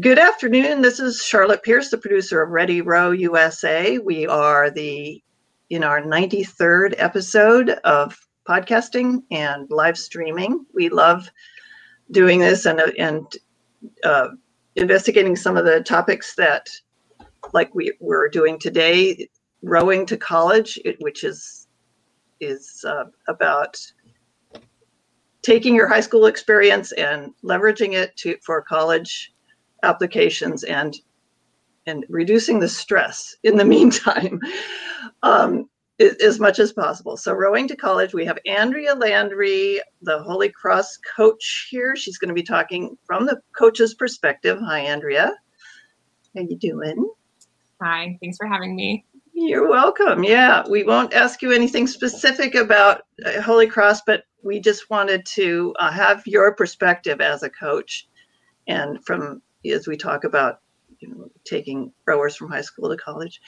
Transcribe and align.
Good 0.00 0.18
afternoon. 0.18 0.82
This 0.82 1.00
is 1.00 1.24
Charlotte 1.24 1.62
Pierce, 1.62 1.88
the 1.88 1.96
producer 1.96 2.42
of 2.42 2.50
Ready 2.50 2.82
Row 2.82 3.12
USA. 3.12 3.96
We 3.96 4.26
are 4.26 4.68
the 4.68 5.22
in 5.70 5.82
our 5.82 6.02
93rd 6.02 6.94
episode 6.98 7.70
of 7.82 8.14
podcasting 8.46 9.22
and 9.30 9.70
live 9.70 9.96
streaming. 9.96 10.66
We 10.74 10.90
love 10.90 11.30
doing 12.10 12.40
this 12.40 12.66
and 12.66 12.78
and 12.98 13.26
uh, 14.04 14.28
investigating 14.74 15.34
some 15.34 15.56
of 15.56 15.64
the 15.64 15.80
topics 15.80 16.34
that, 16.34 16.68
like 17.54 17.74
we 17.74 17.96
we're 17.98 18.28
doing 18.28 18.58
today, 18.58 19.26
rowing 19.62 20.04
to 20.06 20.18
college, 20.18 20.78
which 21.00 21.24
is 21.24 21.68
is 22.40 22.84
uh, 22.86 23.04
about 23.28 23.78
taking 25.40 25.74
your 25.74 25.88
high 25.88 26.00
school 26.00 26.26
experience 26.26 26.92
and 26.92 27.32
leveraging 27.42 27.94
it 27.94 28.14
to 28.16 28.36
for 28.44 28.60
college 28.60 29.32
applications 29.86 30.64
and 30.64 30.96
and 31.86 32.04
reducing 32.08 32.58
the 32.58 32.68
stress 32.68 33.36
in 33.44 33.56
the 33.56 33.64
meantime 33.76 34.40
um, 35.22 35.68
as 35.98 36.38
much 36.38 36.58
as 36.58 36.72
possible. 36.72 37.16
So 37.16 37.32
rowing 37.32 37.68
to 37.68 37.76
college, 37.76 38.12
we 38.12 38.24
have 38.26 38.38
Andrea 38.44 38.94
Landry, 38.94 39.80
the 40.02 40.18
Holy 40.22 40.50
Cross 40.50 40.98
coach 41.16 41.68
here. 41.70 41.96
She's 41.96 42.18
going 42.18 42.28
to 42.28 42.34
be 42.34 42.42
talking 42.42 42.98
from 43.06 43.24
the 43.24 43.40
coach's 43.56 43.94
perspective. 43.94 44.58
Hi, 44.66 44.80
Andrea. 44.80 45.32
How 46.34 46.42
you 46.42 46.56
doing? 46.56 47.08
Hi, 47.80 48.18
thanks 48.20 48.36
for 48.36 48.46
having 48.46 48.76
me. 48.76 49.06
You're 49.32 49.68
welcome. 49.68 50.24
Yeah, 50.24 50.64
we 50.68 50.82
won't 50.82 51.12
ask 51.12 51.42
you 51.42 51.52
anything 51.52 51.86
specific 51.86 52.54
about 52.54 53.02
uh, 53.24 53.40
Holy 53.42 53.66
Cross, 53.66 54.02
but 54.06 54.24
we 54.42 54.60
just 54.60 54.88
wanted 54.90 55.26
to 55.26 55.74
uh, 55.78 55.90
have 55.90 56.26
your 56.26 56.54
perspective 56.54 57.20
as 57.20 57.42
a 57.42 57.50
coach 57.50 58.08
and 58.66 59.04
from 59.04 59.42
as 59.72 59.86
we 59.86 59.96
talk 59.96 60.24
about 60.24 60.60
you 61.00 61.08
know, 61.08 61.28
taking 61.44 61.92
rowers 62.06 62.36
from 62.36 62.50
high 62.50 62.60
school 62.60 62.88
to 62.88 62.96
college. 62.96 63.40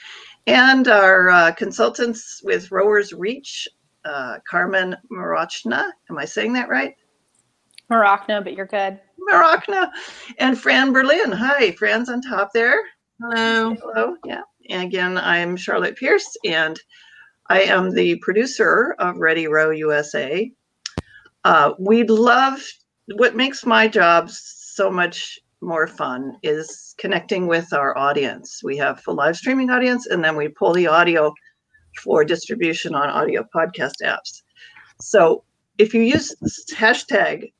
And 0.46 0.88
our 0.88 1.30
uh, 1.30 1.52
consultants 1.52 2.40
with 2.44 2.70
Rowers 2.70 3.12
Reach, 3.12 3.68
uh, 4.04 4.38
Carmen 4.48 4.96
Marachna. 5.10 5.90
Am 6.10 6.18
I 6.18 6.24
saying 6.24 6.52
that 6.54 6.68
right? 6.68 6.94
Marachna, 7.90 8.44
but 8.44 8.54
you're 8.54 8.66
good. 8.66 9.00
Marachna. 9.30 9.90
And 10.38 10.58
Fran 10.58 10.92
Berlin. 10.92 11.32
Hi, 11.32 11.72
Fran's 11.72 12.08
on 12.08 12.20
top 12.20 12.50
there. 12.52 12.80
Hello. 13.20 13.74
Hello. 13.74 14.16
Yeah. 14.24 14.42
And 14.68 14.82
again, 14.82 15.16
I'm 15.16 15.56
Charlotte 15.56 15.96
Pierce, 15.96 16.36
and 16.44 16.78
I 17.48 17.62
am 17.62 17.90
the 17.90 18.16
producer 18.16 18.94
of 18.98 19.16
Ready 19.16 19.46
Row 19.46 19.70
USA. 19.70 20.52
Uh, 21.44 21.72
we'd 21.78 22.10
love 22.10 22.62
what 23.16 23.34
makes 23.34 23.64
my 23.64 23.88
job 23.88 24.30
so 24.30 24.90
much 24.90 25.40
more 25.60 25.86
fun 25.86 26.36
is 26.42 26.94
connecting 26.98 27.46
with 27.46 27.72
our 27.72 27.96
audience. 27.96 28.60
We 28.62 28.76
have 28.76 29.02
a 29.06 29.12
live 29.12 29.36
streaming 29.36 29.70
audience, 29.70 30.06
and 30.06 30.22
then 30.22 30.36
we 30.36 30.48
pull 30.48 30.72
the 30.72 30.86
audio 30.86 31.34
for 32.02 32.24
distribution 32.24 32.94
on 32.94 33.08
audio 33.08 33.44
podcast 33.54 33.94
apps. 34.04 34.42
So 35.00 35.44
if 35.78 35.94
you 35.94 36.02
use 36.02 36.34
this 36.40 36.64
hashtag 36.72 37.52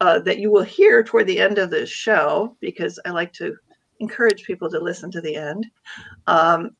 uh, 0.00 0.20
that 0.20 0.38
you 0.38 0.50
will 0.50 0.62
hear 0.62 1.02
toward 1.02 1.26
the 1.26 1.40
end 1.40 1.58
of 1.58 1.70
the 1.70 1.86
show, 1.86 2.56
because 2.60 2.98
I 3.04 3.10
like 3.10 3.32
to 3.34 3.54
encourage 4.00 4.44
people 4.44 4.70
to 4.70 4.78
listen 4.78 5.10
to 5.12 5.20
the 5.20 5.36
end, 5.36 5.66
um, 6.26 6.70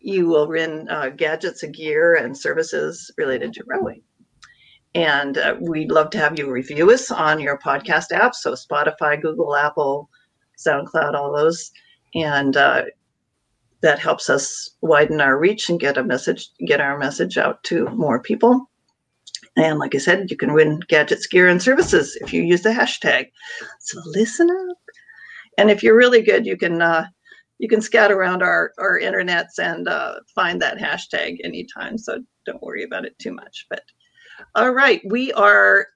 you 0.00 0.26
will 0.26 0.48
win 0.48 0.88
uh, 0.88 1.10
gadgets 1.10 1.62
and 1.62 1.74
gear 1.74 2.14
and 2.14 2.36
services 2.36 3.10
related 3.16 3.52
to 3.54 3.64
rowing. 3.66 4.02
And 4.94 5.38
uh, 5.38 5.56
we'd 5.60 5.90
love 5.90 6.10
to 6.10 6.18
have 6.18 6.38
you 6.38 6.50
review 6.50 6.90
us 6.90 7.10
on 7.10 7.40
your 7.40 7.58
podcast 7.58 8.10
apps. 8.12 8.36
So, 8.36 8.52
Spotify, 8.52 9.20
Google, 9.20 9.56
Apple, 9.56 10.10
SoundCloud, 10.58 11.14
all 11.14 11.32
those. 11.32 11.70
And 12.14 12.56
uh, 12.56 12.82
that 13.82 13.98
helps 13.98 14.30
us 14.30 14.70
widen 14.80 15.20
our 15.20 15.38
reach 15.38 15.68
and 15.68 15.80
get 15.80 15.98
a 15.98 16.04
message, 16.04 16.48
get 16.66 16.80
our 16.80 16.98
message 16.98 17.38
out 17.38 17.62
to 17.64 17.86
more 17.90 18.20
people. 18.20 18.68
And 19.56 19.78
like 19.78 19.94
I 19.94 19.98
said, 19.98 20.30
you 20.30 20.36
can 20.36 20.54
win 20.54 20.80
gadgets, 20.88 21.26
gear, 21.26 21.48
and 21.48 21.60
services 21.60 22.16
if 22.22 22.32
you 22.32 22.42
use 22.42 22.62
the 22.62 22.70
hashtag. 22.70 23.26
So 23.80 24.00
listen 24.06 24.48
up. 24.50 24.78
And 25.58 25.70
if 25.70 25.82
you're 25.82 25.96
really 25.96 26.22
good, 26.22 26.46
you 26.46 26.56
can 26.56 26.80
uh, 26.80 27.06
you 27.58 27.68
can 27.68 27.82
scout 27.82 28.10
around 28.10 28.42
our 28.42 28.72
our 28.78 28.98
internets 28.98 29.58
and 29.58 29.88
uh, 29.88 30.14
find 30.34 30.62
that 30.62 30.78
hashtag 30.78 31.36
anytime. 31.44 31.98
So 31.98 32.20
don't 32.46 32.62
worry 32.62 32.84
about 32.84 33.04
it 33.04 33.18
too 33.18 33.32
much. 33.32 33.66
But 33.68 33.82
all 34.54 34.72
right, 34.72 35.00
we 35.04 35.32
are 35.32 35.86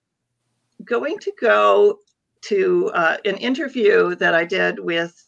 going 0.85 1.19
to 1.19 1.33
go 1.41 1.99
to 2.43 2.91
uh, 2.95 3.17
an 3.25 3.37
interview 3.37 4.15
that 4.17 4.35
I 4.35 4.45
did 4.45 4.79
with 4.79 5.23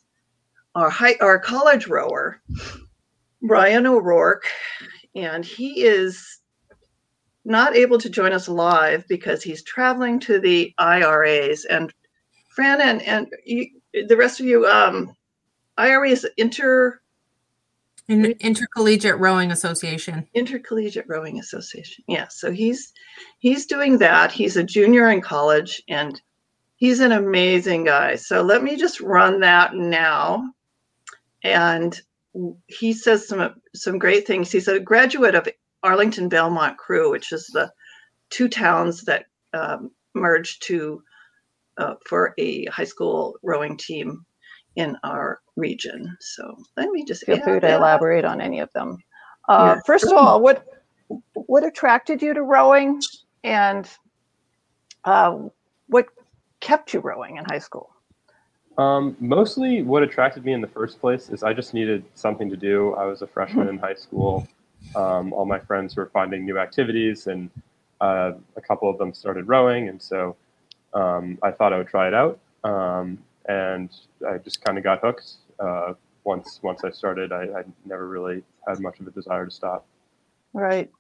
our 0.75 0.89
high, 0.89 1.17
our 1.21 1.39
college 1.39 1.89
rower, 1.89 2.41
Brian 3.43 3.87
O'Rourke, 3.87 4.47
and 5.15 5.45
he 5.45 5.83
is 5.83 6.41
not 7.45 7.77
able 7.77 7.99
to 7.99 8.11
join 8.11 8.33
us 8.33 8.49
live 8.49 9.07
because 9.09 9.43
he's 9.43 9.63
traveling 9.63 10.21
to 10.21 10.39
the 10.39 10.73
IRAs. 10.79 11.65
And 11.65 11.93
Fran 12.55 12.81
and 12.81 13.03
and 13.03 13.29
you, 13.45 13.67
the 14.09 14.17
rest 14.17 14.41
of 14.41 14.47
you, 14.47 14.67
um, 14.67 15.15
IRAs 15.77 16.25
inter 16.37 17.01
Intercollegiate 18.09 19.19
Rowing 19.19 19.53
Association. 19.53 20.27
Intercollegiate 20.35 21.05
Rowing 21.09 21.39
Association. 21.39 22.05
Yeah, 22.09 22.29
so 22.29 22.51
he's 22.51 22.93
he's 23.39 23.67
doing 23.67 23.99
that. 23.99 24.33
He's 24.33 24.57
a 24.57 24.65
junior 24.65 25.11
in 25.11 25.21
college 25.21 25.83
and 25.89 26.21
he's 26.77 27.01
an 27.01 27.13
amazing 27.13 27.85
guy. 27.85 28.17
So 28.17 28.43
let 28.43 28.63
me 28.63 28.77
just 28.77 29.01
run 29.01 29.41
that 29.41 29.75
now. 29.75 30.53
And 31.45 32.01
he 32.67 32.93
says 32.95 33.29
some 33.29 33.55
some 33.75 33.99
great 33.99 34.27
things. 34.27 34.51
He's 34.51 34.69
a 34.69 34.81
graduate 34.81 35.35
of 35.35 35.49
Arlington 35.83 36.29
Belmont 36.29 36.79
Crew, 36.79 37.11
which 37.11 37.33
is 37.33 37.47
the 37.49 37.71
two 38.31 38.49
towns 38.49 39.03
that 39.03 39.27
um, 39.53 39.91
merged 40.15 40.63
to 40.65 41.03
uh, 41.77 41.95
for 42.07 42.35
a 42.39 42.65
high 42.67 42.85
school 42.85 43.37
rowing 43.43 43.77
team 43.77 44.25
in 44.79 44.97
our 45.03 45.41
region. 45.57 46.17
So 46.21 46.57
let 46.77 46.89
me 46.91 47.05
just 47.05 47.27
feel 47.27 47.41
free 47.41 47.59
to 47.59 47.75
elaborate 47.75 48.25
on 48.25 48.41
any 48.41 48.61
of 48.61 48.73
them. 48.73 48.99
Uh, 49.49 49.75
yeah. 49.75 49.83
First 49.85 50.05
of 50.07 50.13
all, 50.13 50.41
what 50.41 50.65
what 51.35 51.65
attracted 51.65 52.23
you 52.23 52.33
to 52.33 52.43
rowing, 52.43 53.03
and 53.43 53.89
uh, 55.05 55.37
what 55.89 56.07
kept 56.61 56.95
you 56.95 57.01
rowing 57.01 57.39
in 57.39 57.45
high 57.47 57.59
school? 57.59 57.91
Um, 58.77 59.17
mostly, 59.19 59.83
what 59.83 60.05
attracted 60.05 60.45
me 60.45 60.53
in 60.53 60.61
the 60.61 60.69
first 60.69 61.01
place 61.01 61.29
is 61.29 61.43
I 61.43 61.53
just 61.53 61.75
needed 61.75 62.05
something 62.15 62.49
to 62.49 62.57
do. 62.57 62.95
I 62.95 63.05
was 63.05 63.23
a 63.23 63.27
freshman 63.27 63.67
mm-hmm. 63.67 63.77
in 63.77 63.81
high 63.81 63.95
school. 63.95 64.47
Um, 64.95 65.33
all 65.33 65.45
my 65.45 65.59
friends 65.59 65.97
were 65.97 66.07
finding 66.07 66.45
new 66.45 66.59
activities, 66.59 67.27
and 67.27 67.51
uh, 68.01 68.33
a 68.57 68.61
couple 68.61 68.89
of 68.89 68.97
them 68.97 69.13
started 69.13 69.49
rowing, 69.49 69.89
and 69.89 70.01
so 70.01 70.37
um, 70.95 71.37
I 71.43 71.51
thought 71.51 71.73
I 71.73 71.79
would 71.79 71.89
try 71.89 72.07
it 72.07 72.15
out. 72.15 72.39
Um, 72.63 73.19
and 73.49 73.91
I 74.29 74.39
just 74.39 74.65
kind 74.65 74.79
of 74.79 74.85
got 74.85 75.01
hooked. 75.01 75.33
Uh, 75.59 75.95
once 76.25 76.61
once 76.63 76.85
I 76.85 76.91
started, 76.91 77.33
I, 77.33 77.45
I 77.45 77.63
never 77.85 78.07
really 78.07 78.43
had 78.67 78.81
much 78.81 79.01
of 79.01 79.07
a 79.07 79.11
desire 79.11 79.47
to 79.47 79.51
stop. 79.51 79.87
Right. 80.53 80.91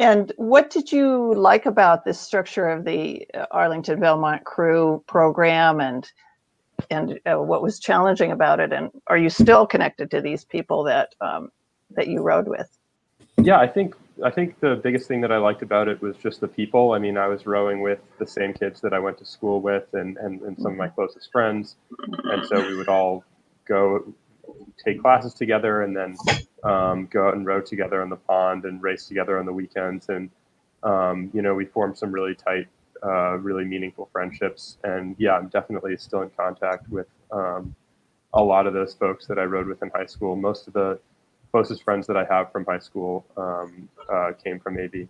And 0.00 0.32
what 0.36 0.70
did 0.70 0.90
you 0.92 1.34
like 1.34 1.66
about 1.66 2.04
this 2.04 2.20
structure 2.20 2.68
of 2.68 2.84
the 2.84 3.26
uh, 3.34 3.46
Arlington 3.50 4.00
Belmont 4.00 4.44
Crew 4.44 5.02
program, 5.06 5.80
and 5.80 6.10
and 6.90 7.20
uh, 7.26 7.42
what 7.42 7.62
was 7.62 7.78
challenging 7.78 8.32
about 8.32 8.60
it? 8.60 8.72
And 8.72 8.90
are 9.08 9.18
you 9.18 9.28
still 9.28 9.66
connected 9.66 10.10
to 10.12 10.20
these 10.20 10.44
people 10.44 10.84
that 10.84 11.14
um, 11.20 11.50
that 11.90 12.08
you 12.08 12.22
rowed 12.22 12.48
with? 12.48 12.68
Yeah, 13.36 13.58
I 13.58 13.66
think 13.66 13.94
I 14.24 14.30
think 14.30 14.58
the 14.60 14.74
biggest 14.76 15.06
thing 15.06 15.20
that 15.20 15.30
I 15.30 15.38
liked 15.38 15.62
about 15.62 15.88
it 15.88 16.00
was 16.02 16.16
just 16.16 16.40
the 16.40 16.48
people. 16.48 16.92
I 16.92 16.98
mean, 16.98 17.16
I 17.16 17.28
was 17.28 17.46
rowing 17.46 17.80
with 17.80 18.00
the 18.18 18.26
same 18.26 18.52
kids 18.52 18.80
that 18.80 18.92
I 18.92 18.98
went 18.98 19.18
to 19.18 19.24
school 19.24 19.60
with 19.60 19.84
and, 19.92 20.16
and, 20.16 20.40
and 20.42 20.56
some 20.58 20.72
of 20.72 20.78
my 20.78 20.86
mm-hmm. 20.86 20.94
closest 20.94 21.30
friends. 21.30 21.76
And 22.24 22.46
so 22.46 22.66
we 22.66 22.76
would 22.76 22.88
all 22.88 23.24
go 23.66 24.12
take 24.84 25.00
classes 25.00 25.34
together 25.34 25.82
and 25.82 25.96
then 25.96 26.16
um, 26.64 27.06
go 27.06 27.28
out 27.28 27.34
and 27.34 27.46
row 27.46 27.60
together 27.60 28.02
on 28.02 28.10
the 28.10 28.16
pond 28.16 28.64
and 28.64 28.82
race 28.82 29.06
together 29.06 29.38
on 29.38 29.46
the 29.46 29.52
weekends. 29.52 30.08
And, 30.08 30.30
um, 30.82 31.30
you 31.32 31.42
know, 31.42 31.54
we 31.54 31.66
formed 31.66 31.96
some 31.96 32.10
really 32.10 32.34
tight, 32.34 32.66
uh, 33.04 33.36
really 33.38 33.64
meaningful 33.64 34.08
friendships. 34.12 34.78
And 34.82 35.14
yeah, 35.18 35.36
I'm 35.36 35.48
definitely 35.48 35.96
still 35.96 36.22
in 36.22 36.30
contact 36.30 36.88
with 36.88 37.06
um, 37.30 37.74
a 38.32 38.42
lot 38.42 38.66
of 38.66 38.74
those 38.74 38.94
folks 38.94 39.26
that 39.26 39.38
I 39.38 39.44
rowed 39.44 39.66
with 39.66 39.82
in 39.82 39.90
high 39.94 40.06
school. 40.06 40.34
Most 40.34 40.66
of 40.66 40.72
the 40.72 40.98
closest 41.50 41.82
friends 41.82 42.06
that 42.06 42.16
I 42.16 42.24
have 42.24 42.52
from 42.52 42.64
high 42.64 42.78
school 42.78 43.26
um, 43.36 43.88
uh, 44.12 44.32
came 44.42 44.60
from 44.60 44.78
AB. 44.78 45.08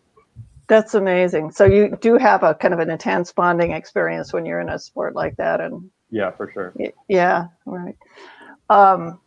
That's 0.68 0.94
amazing. 0.94 1.52
So 1.52 1.64
you 1.64 1.96
do 2.00 2.18
have 2.18 2.42
a 2.42 2.54
kind 2.54 2.74
of 2.74 2.80
an 2.80 2.90
intense 2.90 3.32
bonding 3.32 3.72
experience 3.72 4.32
when 4.32 4.44
you're 4.44 4.60
in 4.60 4.68
a 4.68 4.78
sport 4.78 5.14
like 5.14 5.36
that, 5.36 5.60
and 5.60 5.90
yeah, 6.10 6.30
for 6.30 6.50
sure. 6.50 6.74
Yeah, 7.08 7.46
right. 7.64 7.96
Um, 8.68 9.20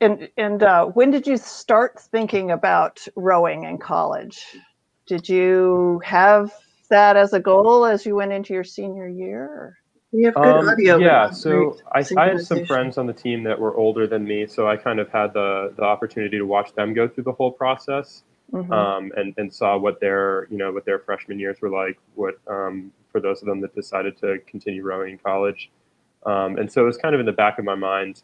and 0.00 0.28
and 0.38 0.62
uh, 0.62 0.86
when 0.86 1.10
did 1.10 1.26
you 1.26 1.36
start 1.36 2.00
thinking 2.00 2.50
about 2.50 3.00
rowing 3.14 3.64
in 3.64 3.78
college? 3.78 4.42
Did 5.06 5.28
you 5.28 6.00
have 6.04 6.52
that 6.88 7.16
as 7.16 7.32
a 7.32 7.40
goal 7.40 7.84
as 7.84 8.06
you 8.06 8.14
went 8.16 8.32
into 8.32 8.54
your 8.54 8.64
senior 8.64 9.08
year? 9.08 9.76
You 10.12 10.26
have 10.26 10.34
good 10.34 10.44
Um, 10.44 10.68
audio. 10.68 10.96
yeah, 10.98 11.30
so 11.30 11.76
I, 11.92 12.04
I 12.16 12.28
had 12.30 12.40
some 12.40 12.66
friends 12.66 12.98
on 12.98 13.06
the 13.06 13.12
team 13.12 13.44
that 13.44 13.58
were 13.58 13.76
older 13.76 14.08
than 14.08 14.24
me, 14.24 14.46
so 14.46 14.66
I 14.68 14.76
kind 14.76 14.98
of 14.98 15.08
had 15.10 15.32
the 15.32 15.72
the 15.76 15.84
opportunity 15.84 16.36
to 16.38 16.44
watch 16.46 16.72
them 16.74 16.92
go 16.94 17.06
through 17.06 17.24
the 17.24 17.32
whole 17.32 17.52
process, 17.52 18.24
Mhm. 18.52 18.72
um, 18.72 19.12
and 19.16 19.34
and 19.38 19.52
saw 19.52 19.78
what 19.78 20.00
their 20.00 20.48
you 20.50 20.58
know 20.58 20.72
what 20.72 20.84
their 20.84 20.98
freshman 20.98 21.38
years 21.38 21.60
were 21.60 21.68
like. 21.70 21.96
What 22.16 22.38
um, 22.48 22.90
for 23.12 23.20
those 23.20 23.40
of 23.40 23.46
them 23.46 23.60
that 23.60 23.72
decided 23.74 24.16
to 24.18 24.38
continue 24.46 24.82
rowing 24.82 25.12
in 25.12 25.18
college, 25.18 25.70
um, 26.26 26.56
and 26.56 26.70
so 26.70 26.82
it 26.82 26.86
was 26.86 26.96
kind 26.96 27.14
of 27.14 27.20
in 27.20 27.26
the 27.26 27.32
back 27.32 27.60
of 27.60 27.64
my 27.64 27.76
mind 27.76 28.22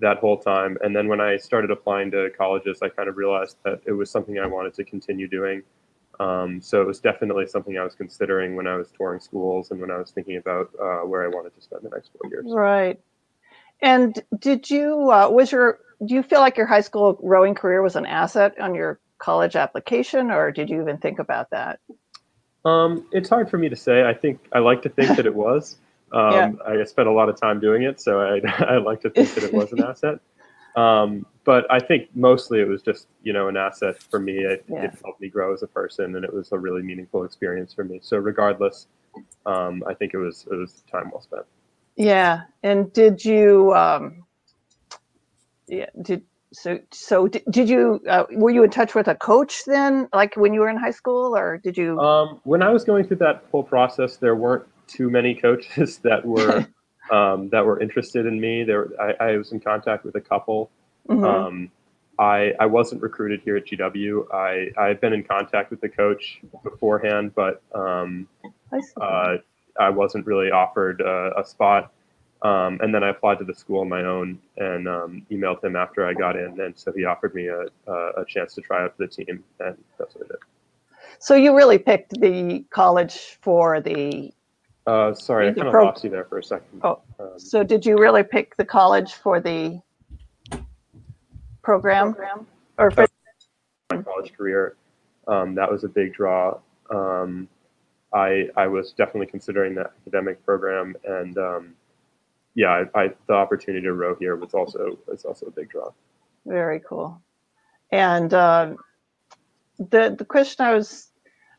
that 0.00 0.18
whole 0.18 0.36
time. 0.38 0.78
And 0.82 0.96
then 0.96 1.06
when 1.06 1.20
I 1.20 1.36
started 1.36 1.70
applying 1.70 2.10
to 2.12 2.30
colleges, 2.36 2.80
I 2.82 2.88
kind 2.88 3.08
of 3.08 3.16
realized 3.16 3.56
that 3.64 3.82
it 3.86 3.92
was 3.92 4.10
something 4.10 4.38
I 4.40 4.46
wanted 4.46 4.74
to 4.74 4.84
continue 4.84 5.28
doing. 5.28 5.62
Um, 6.20 6.60
so 6.60 6.82
it 6.82 6.86
was 6.86 7.00
definitely 7.00 7.46
something 7.46 7.78
I 7.78 7.82
was 7.82 7.94
considering 7.94 8.54
when 8.54 8.66
I 8.66 8.76
was 8.76 8.90
touring 8.90 9.20
schools 9.20 9.70
and 9.70 9.80
when 9.80 9.90
I 9.90 9.96
was 9.96 10.10
thinking 10.10 10.36
about 10.36 10.70
uh, 10.78 11.06
where 11.06 11.24
I 11.24 11.28
wanted 11.28 11.54
to 11.54 11.62
spend 11.62 11.82
the 11.82 11.88
next 11.88 12.10
four 12.12 12.30
years. 12.30 12.44
Right. 12.46 13.00
And 13.80 14.22
did 14.38 14.68
you, 14.68 15.10
uh, 15.10 15.30
was 15.30 15.50
your, 15.50 15.78
do 16.04 16.14
you 16.14 16.22
feel 16.22 16.40
like 16.40 16.58
your 16.58 16.66
high 16.66 16.82
school 16.82 17.18
rowing 17.22 17.54
career 17.54 17.80
was 17.80 17.96
an 17.96 18.04
asset 18.04 18.60
on 18.60 18.74
your 18.74 19.00
college 19.18 19.56
application, 19.56 20.30
or 20.30 20.52
did 20.52 20.68
you 20.68 20.82
even 20.82 20.98
think 20.98 21.20
about 21.20 21.48
that? 21.50 21.80
Um, 22.66 23.06
it's 23.12 23.30
hard 23.30 23.48
for 23.48 23.56
me 23.56 23.70
to 23.70 23.76
say. 23.76 24.02
I 24.04 24.12
think 24.12 24.40
I 24.52 24.58
like 24.58 24.82
to 24.82 24.90
think 24.90 25.16
that 25.16 25.24
it 25.24 25.34
was. 25.46 25.78
Um, 26.12 26.60
I 26.66 26.84
spent 26.84 27.08
a 27.08 27.12
lot 27.12 27.30
of 27.30 27.40
time 27.40 27.60
doing 27.60 27.84
it, 27.84 27.98
so 27.98 28.20
I, 28.20 28.40
I 28.58 28.76
like 28.76 29.00
to 29.02 29.10
think 29.10 29.32
that 29.34 29.44
it 29.44 29.54
was 29.54 29.72
an 29.72 29.82
asset. 29.82 30.18
Um, 30.76 31.26
but 31.44 31.66
I 31.70 31.80
think 31.80 32.08
mostly 32.14 32.60
it 32.60 32.68
was 32.68 32.82
just 32.82 33.08
you 33.22 33.32
know 33.32 33.48
an 33.48 33.56
asset 33.56 34.02
for 34.02 34.20
me. 34.20 34.38
It, 34.38 34.64
Yeah. 34.68 34.84
it 34.84 34.98
helped 35.02 35.20
me 35.20 35.28
grow 35.28 35.52
as 35.52 35.62
a 35.62 35.66
person, 35.66 36.16
and 36.16 36.24
it 36.24 36.32
was 36.32 36.52
a 36.52 36.58
really 36.58 36.82
meaningful 36.82 37.24
experience 37.24 37.72
for 37.72 37.84
me. 37.84 37.98
So 38.02 38.18
regardless, 38.18 38.86
um, 39.46 39.82
I 39.88 39.94
think 39.94 40.14
it 40.14 40.18
was 40.18 40.46
it 40.50 40.54
was 40.54 40.82
time 40.90 41.10
well 41.10 41.22
spent. 41.22 41.46
Yeah. 42.00 42.42
And 42.62 42.90
did 42.94 43.22
you, 43.24 43.74
um, 43.74 44.24
yeah, 45.68 45.90
did, 46.00 46.22
so, 46.52 46.78
so 46.90 47.28
did, 47.28 47.42
did 47.50 47.68
you, 47.68 48.00
uh, 48.08 48.24
were 48.32 48.50
you 48.50 48.64
in 48.64 48.70
touch 48.70 48.94
with 48.94 49.06
a 49.06 49.14
coach 49.14 49.64
then, 49.66 50.08
like 50.14 50.34
when 50.34 50.54
you 50.54 50.60
were 50.60 50.70
in 50.70 50.78
high 50.78 50.90
school, 50.92 51.36
or 51.36 51.58
did 51.58 51.76
you? 51.76 51.98
Um, 52.00 52.40
when 52.44 52.62
I 52.62 52.70
was 52.70 52.84
going 52.84 53.06
through 53.06 53.18
that 53.18 53.44
whole 53.50 53.62
process, 53.62 54.16
there 54.16 54.34
weren't 54.34 54.64
too 54.86 55.10
many 55.10 55.34
coaches 55.34 55.98
that 56.04 56.24
were 56.24 56.66
um, 57.10 57.48
that 57.50 57.64
were 57.64 57.80
interested 57.80 58.26
in 58.26 58.40
me. 58.40 58.64
There, 58.64 58.88
I, 59.00 59.14
I 59.32 59.36
was 59.36 59.52
in 59.52 59.60
contact 59.60 60.04
with 60.04 60.14
a 60.14 60.20
couple. 60.20 60.70
Mhm. 61.08 61.24
Um, 61.24 61.70
I, 62.18 62.52
I 62.60 62.66
wasn't 62.66 63.00
recruited 63.00 63.40
here 63.40 63.56
at 63.56 63.64
GW. 63.64 64.32
I, 64.32 64.70
I 64.78 64.88
had 64.88 65.00
been 65.00 65.14
in 65.14 65.24
contact 65.24 65.70
with 65.70 65.80
the 65.80 65.88
coach 65.88 66.40
beforehand, 66.62 67.34
but 67.34 67.62
um, 67.74 68.28
I 68.70 68.80
uh, 69.00 69.36
I 69.78 69.88
wasn't 69.88 70.26
really 70.26 70.50
offered 70.50 71.00
uh, 71.00 71.30
a 71.40 71.44
spot. 71.44 71.92
Um, 72.42 72.78
and 72.82 72.94
then 72.94 73.04
I 73.04 73.10
applied 73.10 73.38
to 73.38 73.44
the 73.44 73.54
school 73.54 73.80
on 73.80 73.88
my 73.88 74.02
own 74.02 74.38
and 74.56 74.88
um, 74.88 75.26
emailed 75.30 75.62
him 75.62 75.76
after 75.76 76.06
I 76.06 76.14
got 76.14 76.36
in. 76.36 76.58
And 76.60 76.78
so 76.78 76.92
he 76.92 77.04
offered 77.04 77.34
me 77.34 77.48
a, 77.48 77.64
a, 77.86 78.22
a 78.22 78.24
chance 78.26 78.54
to 78.54 78.62
try 78.62 78.84
out 78.84 78.96
for 78.96 79.06
the 79.06 79.12
team. 79.12 79.44
And 79.60 79.76
that's 79.98 80.14
what 80.14 80.24
I 80.24 80.28
did. 80.28 80.36
so 81.18 81.34
you 81.34 81.54
really 81.54 81.78
picked 81.78 82.18
the 82.20 82.64
college 82.70 83.38
for 83.42 83.80
the, 83.80 84.32
Uh, 84.90 85.14
sorry, 85.14 85.46
I 85.46 85.50
The 85.50 85.56
kind 85.56 85.68
of 85.68 85.72
pro- 85.72 85.84
lost 85.84 86.02
you 86.02 86.10
there 86.10 86.24
for 86.24 86.38
a 86.38 86.42
second. 86.42 86.80
Oh. 86.82 87.00
Um, 87.20 87.38
so 87.38 87.62
did 87.62 87.86
you 87.86 87.96
really 87.96 88.24
pick 88.24 88.56
the 88.56 88.64
college 88.64 89.14
for 89.14 89.38
the 89.38 89.80
program? 91.62 92.16
Or 92.76 92.90
for, 92.90 93.06
my 93.90 94.02
college 94.02 94.32
career. 94.32 94.74
Um, 95.28 95.54
that 95.54 95.70
was 95.70 95.84
a 95.84 95.88
big 95.88 96.12
draw. 96.12 96.58
Um, 96.92 97.48
I 98.12 98.48
I 98.56 98.66
was 98.66 98.92
definitely 98.92 99.28
considering 99.28 99.76
the 99.76 99.82
academic 99.82 100.44
program, 100.44 100.96
and 101.04 101.38
um, 101.38 101.74
yeah, 102.56 102.84
I, 102.92 103.00
I, 103.02 103.10
the 103.28 103.34
opportunity 103.34 103.84
to 103.84 103.92
row 103.92 104.16
here 104.16 104.34
was 104.34 104.54
also 104.54 104.98
was 105.06 105.24
also 105.24 105.46
a 105.46 105.52
big 105.52 105.68
draw. 105.68 105.92
Very 106.46 106.80
cool. 106.80 107.22
And 107.92 108.34
um, 108.34 108.78
the 109.78 110.16
the 110.18 110.24
question 110.24 110.66
I 110.66 110.74
was, 110.74 111.09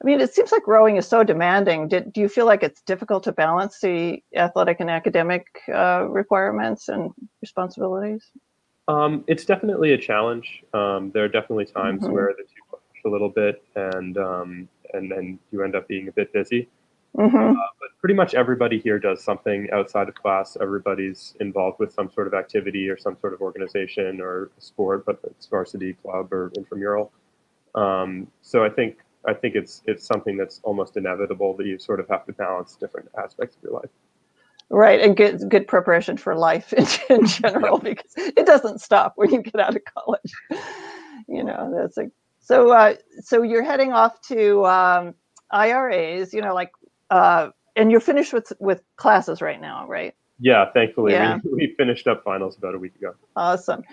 I 0.01 0.05
mean, 0.05 0.19
it 0.19 0.33
seems 0.33 0.51
like 0.51 0.67
rowing 0.67 0.97
is 0.97 1.07
so 1.07 1.23
demanding. 1.23 1.87
Did, 1.87 2.11
do 2.11 2.21
you 2.21 2.29
feel 2.29 2.47
like 2.47 2.63
it's 2.63 2.81
difficult 2.81 3.23
to 3.25 3.31
balance 3.31 3.79
the 3.81 4.23
athletic 4.35 4.79
and 4.79 4.89
academic 4.89 5.45
uh, 5.71 6.07
requirements 6.09 6.89
and 6.89 7.11
responsibilities? 7.41 8.31
Um, 8.87 9.23
it's 9.27 9.45
definitely 9.45 9.93
a 9.93 9.97
challenge. 9.97 10.63
Um, 10.73 11.11
there 11.11 11.23
are 11.23 11.27
definitely 11.27 11.65
times 11.65 12.03
Mhm. 12.03 12.13
where 12.13 12.33
the 12.35 12.43
two 12.43 12.61
clash 12.69 12.81
a 13.05 13.09
little 13.09 13.29
bit, 13.29 13.63
and 13.75 14.17
um, 14.17 14.67
and 14.93 15.09
then 15.11 15.39
you 15.51 15.63
end 15.63 15.75
up 15.75 15.87
being 15.87 16.07
a 16.07 16.11
bit 16.11 16.33
busy. 16.33 16.67
hmm 17.15 17.53
but 17.79 17.89
pretty 17.99 18.15
much 18.15 18.33
everybody 18.33 18.79
here 18.79 18.97
does 18.97 19.21
something 19.23 19.69
outside 19.71 20.07
of 20.07 20.15
class. 20.15 20.57
Everybody's 20.61 21.35
involved 21.41 21.77
with 21.77 21.91
some 21.93 22.09
sort 22.09 22.25
of 22.25 22.33
activity 22.33 22.89
or 22.89 22.97
some 22.97 23.17
sort 23.19 23.33
of 23.33 23.41
organization 23.41 24.21
or 24.21 24.49
sport, 24.59 25.05
but 25.05 25.19
it's 25.25 25.45
varsity 25.47 25.93
club 26.01 26.31
or 26.33 26.51
intramural. 26.55 27.11
Um, 27.75 28.27
so 28.41 28.63
I 28.63 28.69
think 28.69 28.97
I 29.27 29.33
think 29.33 29.55
it's 29.55 29.81
it's 29.85 30.05
something 30.05 30.37
that's 30.37 30.59
almost 30.63 30.97
inevitable 30.97 31.55
that 31.57 31.65
you 31.65 31.77
sort 31.77 31.99
of 31.99 32.07
have 32.09 32.25
to 32.25 32.33
balance 32.33 32.75
different 32.75 33.09
aspects 33.17 33.55
of 33.57 33.63
your 33.63 33.73
life. 33.73 33.89
Right, 34.69 35.01
and 35.01 35.15
good 35.15 35.49
good 35.49 35.67
preparation 35.67 36.17
for 36.17 36.35
life 36.35 36.73
in, 36.73 36.85
in 37.09 37.25
general 37.25 37.77
because 37.77 38.13
it 38.15 38.45
doesn't 38.45 38.81
stop 38.81 39.13
when 39.15 39.31
you 39.31 39.41
get 39.41 39.59
out 39.59 39.75
of 39.75 39.81
college. 39.85 40.33
You 41.27 41.43
know, 41.43 41.73
that's 41.75 41.97
a 41.97 42.09
so. 42.39 42.71
Uh, 42.71 42.95
so 43.21 43.43
you're 43.43 43.63
heading 43.63 43.93
off 43.93 44.21
to 44.29 44.65
um, 44.65 45.13
IRAs. 45.51 46.33
You 46.33 46.41
know, 46.41 46.53
like, 46.53 46.71
uh, 47.09 47.49
and 47.75 47.91
you're 47.91 47.99
finished 47.99 48.33
with 48.33 48.51
with 48.59 48.81
classes 48.95 49.41
right 49.41 49.61
now, 49.61 49.87
right? 49.87 50.15
Yeah, 50.41 50.65
thankfully 50.73 51.13
Yeah. 51.13 51.37
We, 51.43 51.51
we 51.67 51.75
finished 51.77 52.07
up 52.07 52.23
finals 52.23 52.57
about 52.57 52.73
a 52.73 52.79
week 52.79 52.95
ago. 52.95 53.13
Awesome. 53.35 53.83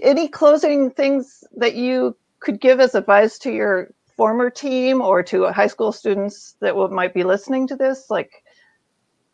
Any 0.00 0.28
closing 0.28 0.90
things 0.90 1.42
that 1.56 1.74
you 1.74 2.16
could 2.38 2.60
give 2.60 2.78
as 2.78 2.94
advice 2.94 3.38
to 3.40 3.52
your 3.52 3.92
former 4.16 4.50
team 4.50 5.00
or 5.00 5.22
to 5.22 5.52
high 5.52 5.66
school 5.66 5.92
students 5.92 6.56
that 6.60 6.74
will, 6.74 6.88
might 6.88 7.14
be 7.14 7.24
listening 7.24 7.66
to 7.68 7.76
this? 7.76 8.10
Like, 8.10 8.44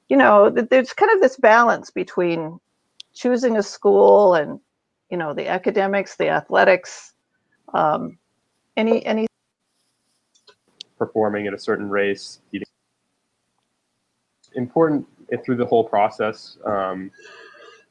you 0.08 0.16
know, 0.16 0.50
th- 0.50 0.68
there's 0.68 0.92
kind 0.92 1.12
of 1.12 1.20
this 1.20 1.36
balance 1.36 1.90
between 1.90 2.58
choosing 3.14 3.56
a 3.56 3.62
school 3.62 4.34
and, 4.34 4.60
you 5.10 5.16
know, 5.16 5.34
the 5.34 5.48
academics, 5.48 6.16
the 6.16 6.28
athletics. 6.28 7.14
Um, 7.72 8.18
any, 8.76 9.04
any, 9.06 9.26
performing 10.98 11.46
at 11.46 11.54
a 11.54 11.58
certain 11.58 11.88
race, 11.88 12.40
eating. 12.52 12.66
Important 14.54 15.06
through 15.44 15.56
the 15.56 15.66
whole 15.66 15.84
process 15.84 16.58
um, 16.66 17.10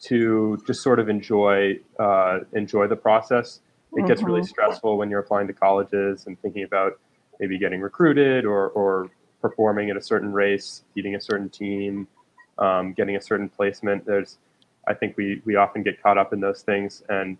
to 0.01 0.61
just 0.67 0.81
sort 0.83 0.99
of 0.99 1.09
enjoy 1.09 1.79
uh, 1.99 2.39
enjoy 2.53 2.87
the 2.87 2.95
process. 2.95 3.61
It 3.95 4.07
gets 4.07 4.23
really 4.23 4.41
Mhm. 4.41 4.47
stressful 4.47 4.97
when 4.97 5.09
you're 5.09 5.19
applying 5.19 5.47
to 5.47 5.53
colleges 5.53 6.27
and 6.27 6.39
thinking 6.41 6.63
about 6.63 6.99
maybe 7.39 7.57
getting 7.57 7.81
recruited 7.81 8.45
or, 8.45 8.69
or 8.69 9.09
performing 9.41 9.89
at 9.89 9.97
a 9.97 10.01
certain 10.01 10.31
race, 10.31 10.83
beating 10.93 11.15
a 11.15 11.21
certain 11.21 11.49
team, 11.49 12.07
um, 12.57 12.93
getting 12.93 13.15
a 13.15 13.21
certain 13.21 13.49
placement. 13.49 14.05
There's, 14.05 14.37
I 14.87 14.93
think 14.93 15.17
we 15.17 15.41
we 15.45 15.55
often 15.55 15.83
get 15.83 16.01
caught 16.01 16.17
up 16.17 16.33
in 16.33 16.39
those 16.39 16.61
things, 16.61 17.03
and 17.09 17.37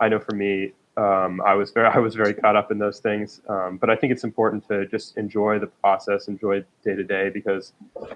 I 0.00 0.08
know 0.08 0.18
for 0.18 0.34
me, 0.34 0.72
um, 0.96 1.40
I 1.44 1.54
was 1.54 1.70
very 1.70 1.86
I 1.94 1.98
was 1.98 2.14
very 2.14 2.34
caught 2.34 2.56
up 2.56 2.70
in 2.70 2.78
those 2.78 2.98
things. 3.00 3.40
Um, 3.48 3.76
but 3.76 3.90
I 3.90 3.96
think 3.96 4.12
it's 4.12 4.24
important 4.24 4.66
to 4.68 4.86
just 4.86 5.16
enjoy 5.16 5.58
the 5.58 5.66
process, 5.68 6.28
enjoy 6.28 6.64
day 6.84 6.94
to 6.96 7.04
day, 7.04 7.30
because 7.30 7.72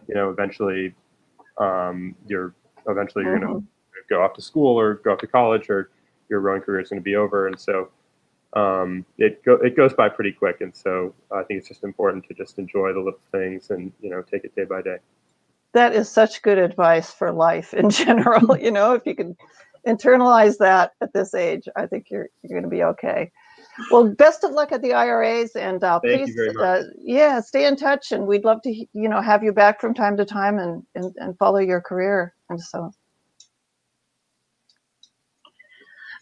you 0.08 0.14
know 0.14 0.30
eventually 0.30 0.94
um, 1.58 2.14
you're 2.26 2.54
eventually 2.88 3.24
you're 3.24 3.38
going 3.38 3.62
to 3.62 3.64
go 4.08 4.22
off 4.22 4.34
to 4.34 4.42
school 4.42 4.78
or 4.78 4.94
go 4.94 5.12
off 5.12 5.18
to 5.18 5.26
college, 5.26 5.68
or 5.70 5.90
your 6.28 6.40
rowing 6.40 6.62
career 6.62 6.80
is 6.80 6.88
going 6.88 7.00
to 7.00 7.04
be 7.04 7.16
over, 7.16 7.46
and 7.46 7.58
so 7.58 7.88
um, 8.54 9.04
it 9.18 9.44
go 9.44 9.54
it 9.54 9.76
goes 9.76 9.92
by 9.92 10.08
pretty 10.08 10.32
quick. 10.32 10.60
And 10.60 10.74
so 10.74 11.14
I 11.30 11.42
think 11.42 11.58
it's 11.58 11.68
just 11.68 11.84
important 11.84 12.26
to 12.28 12.34
just 12.34 12.58
enjoy 12.58 12.92
the 12.92 13.00
little 13.00 13.20
things 13.32 13.70
and 13.70 13.92
you 14.00 14.10
know 14.10 14.22
take 14.22 14.44
it 14.44 14.54
day 14.56 14.64
by 14.64 14.82
day. 14.82 14.98
that 15.72 15.94
is 15.94 16.08
such 16.08 16.42
good 16.42 16.58
advice 16.58 17.10
for 17.12 17.32
life 17.32 17.74
in 17.74 17.90
general. 18.02 18.56
you 18.58 18.70
know, 18.70 18.94
if 18.94 19.02
you 19.06 19.14
can 19.14 19.36
internalize 19.86 20.58
that 20.58 20.92
at 21.00 21.12
this 21.12 21.34
age, 21.34 21.68
I 21.76 21.86
think 21.86 22.10
you're 22.10 22.28
you're 22.42 22.58
going 22.60 22.70
to 22.70 22.76
be 22.76 22.82
okay. 22.82 23.30
Well, 23.90 24.08
best 24.14 24.42
of 24.42 24.52
luck 24.52 24.72
at 24.72 24.80
the 24.80 24.94
IRAs, 24.94 25.54
and 25.54 25.84
uh, 25.84 26.00
please, 26.00 26.34
uh, 26.60 26.84
yeah, 26.98 27.40
stay 27.40 27.66
in 27.66 27.76
touch, 27.76 28.10
and 28.10 28.26
we'd 28.26 28.44
love 28.44 28.62
to, 28.62 28.70
you 28.70 29.08
know, 29.08 29.20
have 29.20 29.44
you 29.44 29.52
back 29.52 29.80
from 29.82 29.92
time 29.92 30.16
to 30.16 30.24
time 30.24 30.58
and 30.58 30.82
and, 30.94 31.14
and 31.18 31.36
follow 31.38 31.58
your 31.58 31.82
career. 31.82 32.34
And 32.48 32.60
so, 32.60 32.90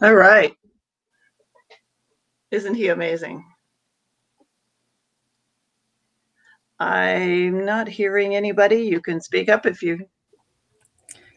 All 0.01 0.15
right. 0.15 0.57
Isn't 2.51 2.75
he 2.75 2.89
amazing? 2.89 3.45
I'm 6.79 7.65
not 7.65 7.89
hearing 7.89 8.35
anybody. 8.35 8.83
You 8.83 9.01
can 9.01 9.21
speak 9.21 9.49
up 9.49 9.67
if 9.67 9.83
you. 9.83 10.07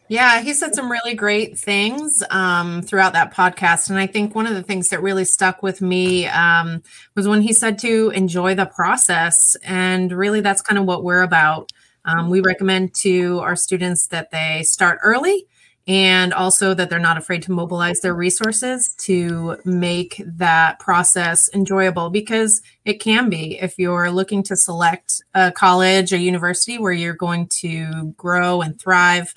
Yeah, 0.08 0.40
he 0.40 0.54
said 0.54 0.74
some 0.74 0.90
really 0.90 1.14
great 1.14 1.58
things 1.58 2.22
um, 2.30 2.82
throughout 2.82 3.12
that 3.12 3.32
podcast. 3.32 3.90
And 3.90 3.98
I 3.98 4.06
think 4.06 4.34
one 4.34 4.46
of 4.46 4.54
the 4.54 4.62
things 4.62 4.88
that 4.88 5.02
really 5.02 5.24
stuck 5.24 5.62
with 5.62 5.82
me 5.82 6.26
um, 6.28 6.82
was 7.14 7.28
when 7.28 7.42
he 7.42 7.52
said 7.52 7.78
to 7.80 8.10
enjoy 8.14 8.54
the 8.54 8.66
process. 8.66 9.54
And 9.64 10.10
really, 10.10 10.40
that's 10.40 10.62
kind 10.62 10.78
of 10.78 10.86
what 10.86 11.04
we're 11.04 11.22
about. 11.22 11.70
Um, 12.04 12.30
we 12.30 12.40
recommend 12.40 12.94
to 12.94 13.40
our 13.40 13.54
students 13.54 14.06
that 14.08 14.30
they 14.30 14.62
start 14.62 14.98
early 15.02 15.46
and 15.88 16.34
also 16.34 16.74
that 16.74 16.90
they're 16.90 16.98
not 16.98 17.16
afraid 17.16 17.42
to 17.42 17.50
mobilize 17.50 18.00
their 18.00 18.14
resources 18.14 18.90
to 18.90 19.56
make 19.64 20.22
that 20.26 20.78
process 20.78 21.48
enjoyable 21.54 22.10
because 22.10 22.60
it 22.84 23.00
can 23.00 23.30
be. 23.30 23.58
If 23.58 23.78
you're 23.78 24.10
looking 24.10 24.42
to 24.44 24.56
select 24.56 25.22
a 25.32 25.50
college 25.50 26.12
a 26.12 26.18
university 26.18 26.78
where 26.78 26.92
you're 26.92 27.14
going 27.14 27.48
to 27.60 28.12
grow 28.18 28.60
and 28.60 28.78
thrive 28.78 29.32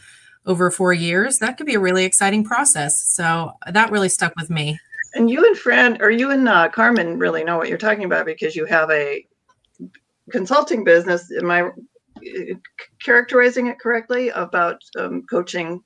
over 0.45 0.69
four 0.71 0.91
years 0.91 1.37
that 1.37 1.55
could 1.55 1.67
be 1.67 1.75
a 1.75 1.79
really 1.79 2.03
exciting 2.03 2.43
process. 2.43 3.01
So 3.01 3.53
that 3.71 3.89
really 3.89 4.09
stuck 4.09 4.33
with 4.35 4.49
me. 4.49 4.77
And 5.13 5.29
you 5.29 5.45
and 5.45 5.57
fran 5.57 6.01
or 6.01 6.09
you 6.09 6.31
and 6.31 6.49
uh, 6.49 6.67
carmen 6.67 7.17
really 7.17 7.45
know 7.45 7.57
what 7.57 7.69
you're 7.69 7.77
talking 7.77 8.03
about 8.03 8.25
because 8.25 8.55
you 8.57 8.65
have 8.65 8.91
a 8.91 9.25
consulting 10.31 10.83
business. 10.83 11.31
Am 11.31 11.49
i 11.49 11.61
uh, 11.61 11.71
characterizing 13.01 13.67
it 13.67 13.79
correctly 13.79 14.29
about 14.29 14.81
um, 14.97 15.23
coaching 15.29 15.81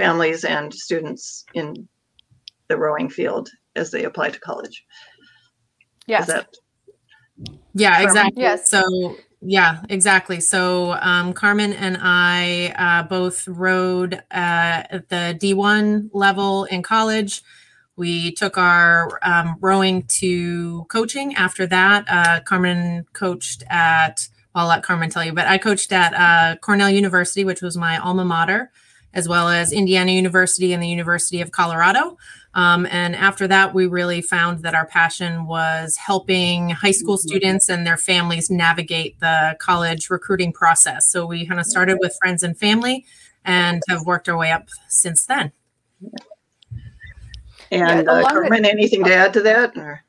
families 0.00 0.44
and 0.44 0.72
students 0.72 1.44
in 1.52 1.86
the 2.68 2.76
rowing 2.78 3.10
field 3.10 3.50
as 3.76 3.90
they 3.90 4.04
apply 4.04 4.30
to 4.30 4.40
college. 4.40 4.82
Yes. 6.06 6.26
That, 6.26 6.48
yeah, 7.74 8.00
exactly. 8.00 8.42
Yes. 8.42 8.70
So 8.70 9.16
yeah, 9.42 9.82
exactly. 9.90 10.40
So 10.40 10.92
um, 11.02 11.34
Carmen 11.34 11.74
and 11.74 11.98
I 12.00 12.74
uh, 12.78 13.02
both 13.08 13.46
rowed 13.46 14.14
uh, 14.14 14.20
at 14.30 15.08
the 15.10 15.36
D1 15.38 16.10
level 16.14 16.64
in 16.64 16.82
college. 16.82 17.42
We 17.96 18.32
took 18.32 18.56
our 18.56 19.18
um, 19.22 19.56
rowing 19.60 20.04
to 20.20 20.84
coaching. 20.84 21.34
After 21.34 21.66
that, 21.66 22.04
uh, 22.08 22.40
Carmen 22.40 23.04
coached 23.12 23.64
at, 23.68 24.26
well, 24.54 24.64
I'll 24.64 24.68
let 24.68 24.82
Carmen 24.82 25.10
tell 25.10 25.24
you, 25.24 25.34
but 25.34 25.46
I 25.46 25.58
coached 25.58 25.92
at 25.92 26.14
uh, 26.14 26.56
Cornell 26.60 26.88
University, 26.88 27.44
which 27.44 27.60
was 27.60 27.76
my 27.76 27.98
alma 27.98 28.24
mater 28.24 28.70
as 29.14 29.28
well 29.28 29.48
as 29.48 29.72
Indiana 29.72 30.12
University 30.12 30.72
and 30.72 30.82
the 30.82 30.88
University 30.88 31.40
of 31.40 31.50
Colorado. 31.50 32.16
Um, 32.54 32.86
and 32.86 33.14
after 33.14 33.46
that, 33.48 33.74
we 33.74 33.86
really 33.86 34.22
found 34.22 34.62
that 34.62 34.74
our 34.74 34.86
passion 34.86 35.46
was 35.46 35.96
helping 35.96 36.70
high 36.70 36.90
school 36.90 37.16
mm-hmm. 37.16 37.28
students 37.28 37.68
and 37.68 37.86
their 37.86 37.96
families 37.96 38.50
navigate 38.50 39.18
the 39.20 39.56
college 39.60 40.10
recruiting 40.10 40.52
process. 40.52 41.08
So 41.08 41.26
we 41.26 41.46
kind 41.46 41.60
of 41.60 41.66
started 41.66 41.98
with 42.00 42.16
friends 42.20 42.42
and 42.42 42.58
family 42.58 43.04
and 43.44 43.82
have 43.88 44.04
worked 44.04 44.28
our 44.28 44.36
way 44.36 44.50
up 44.50 44.68
since 44.88 45.26
then. 45.26 45.52
And 47.70 48.06
yeah, 48.06 48.12
uh, 48.12 48.28
Carmen, 48.28 48.64
anything 48.64 49.04
to 49.04 49.14
add 49.14 49.32
to 49.34 49.42
that? 49.42 49.76
Or? 49.76 50.02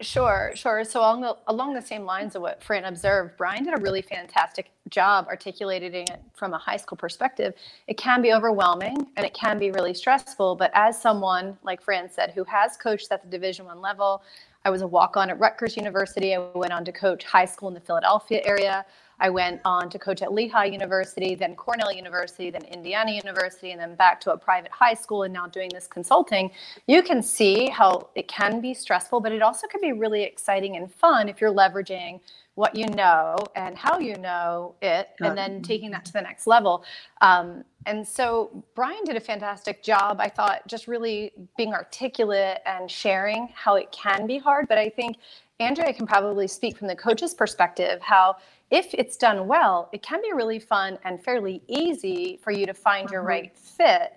Sure, 0.00 0.52
sure. 0.54 0.84
So 0.84 1.00
along 1.00 1.22
the, 1.22 1.36
along 1.48 1.74
the 1.74 1.82
same 1.82 2.04
lines 2.04 2.36
of 2.36 2.42
what 2.42 2.62
Fran 2.62 2.84
observed, 2.84 3.36
Brian 3.36 3.64
did 3.64 3.76
a 3.76 3.80
really 3.80 4.00
fantastic 4.00 4.70
job 4.90 5.26
articulating 5.26 5.92
it 5.92 6.22
from 6.34 6.54
a 6.54 6.58
high 6.58 6.76
school 6.76 6.96
perspective. 6.96 7.52
It 7.88 7.96
can 7.96 8.22
be 8.22 8.32
overwhelming 8.32 9.08
and 9.16 9.26
it 9.26 9.34
can 9.34 9.58
be 9.58 9.72
really 9.72 9.92
stressful, 9.92 10.54
but 10.54 10.70
as 10.72 11.00
someone 11.00 11.58
like 11.64 11.82
Fran 11.82 12.08
said 12.08 12.30
who 12.30 12.44
has 12.44 12.76
coached 12.76 13.10
at 13.10 13.24
the 13.24 13.28
Division 13.28 13.66
1 13.66 13.80
level, 13.80 14.22
I 14.64 14.70
was 14.70 14.82
a 14.82 14.86
walk-on 14.86 15.30
at 15.30 15.40
Rutgers 15.40 15.76
University. 15.76 16.32
I 16.32 16.38
went 16.54 16.72
on 16.72 16.84
to 16.84 16.92
coach 16.92 17.24
high 17.24 17.44
school 17.44 17.66
in 17.66 17.74
the 17.74 17.80
Philadelphia 17.80 18.40
area. 18.44 18.86
I 19.20 19.30
went 19.30 19.60
on 19.64 19.90
to 19.90 19.98
coach 19.98 20.22
at 20.22 20.32
Lehigh 20.32 20.66
University, 20.66 21.34
then 21.34 21.56
Cornell 21.56 21.92
University, 21.92 22.50
then 22.50 22.64
Indiana 22.64 23.12
University, 23.12 23.72
and 23.72 23.80
then 23.80 23.94
back 23.94 24.20
to 24.22 24.32
a 24.32 24.38
private 24.38 24.70
high 24.70 24.94
school 24.94 25.24
and 25.24 25.32
now 25.32 25.46
doing 25.46 25.70
this 25.72 25.86
consulting. 25.86 26.50
You 26.86 27.02
can 27.02 27.22
see 27.22 27.68
how 27.68 28.08
it 28.14 28.28
can 28.28 28.60
be 28.60 28.74
stressful, 28.74 29.20
but 29.20 29.32
it 29.32 29.42
also 29.42 29.66
can 29.66 29.80
be 29.80 29.92
really 29.92 30.22
exciting 30.22 30.76
and 30.76 30.92
fun 30.92 31.28
if 31.28 31.40
you're 31.40 31.52
leveraging 31.52 32.20
what 32.54 32.74
you 32.74 32.88
know 32.88 33.36
and 33.54 33.78
how 33.78 34.00
you 34.00 34.16
know 34.16 34.74
it, 34.82 35.10
and 35.20 35.38
then 35.38 35.62
taking 35.62 35.92
that 35.92 36.04
to 36.04 36.12
the 36.12 36.20
next 36.20 36.48
level. 36.48 36.84
Um, 37.20 37.64
and 37.86 38.06
so 38.06 38.64
Brian 38.74 39.04
did 39.04 39.14
a 39.14 39.20
fantastic 39.20 39.80
job, 39.80 40.18
I 40.20 40.28
thought, 40.28 40.66
just 40.66 40.88
really 40.88 41.32
being 41.56 41.72
articulate 41.72 42.58
and 42.66 42.90
sharing 42.90 43.48
how 43.54 43.76
it 43.76 43.92
can 43.92 44.26
be 44.26 44.38
hard. 44.38 44.66
But 44.66 44.76
I 44.76 44.88
think 44.88 45.18
Andrea 45.60 45.92
can 45.92 46.06
probably 46.06 46.48
speak 46.48 46.76
from 46.76 46.88
the 46.88 46.96
coach's 46.96 47.32
perspective 47.32 48.00
how 48.00 48.36
if 48.70 48.94
it's 48.94 49.16
done 49.16 49.46
well, 49.46 49.88
it 49.92 50.02
can 50.02 50.20
be 50.20 50.32
really 50.32 50.58
fun 50.58 50.98
and 51.04 51.22
fairly 51.22 51.62
easy 51.68 52.38
for 52.42 52.50
you 52.50 52.66
to 52.66 52.74
find 52.74 53.10
your 53.10 53.22
right 53.22 53.56
fit 53.56 54.12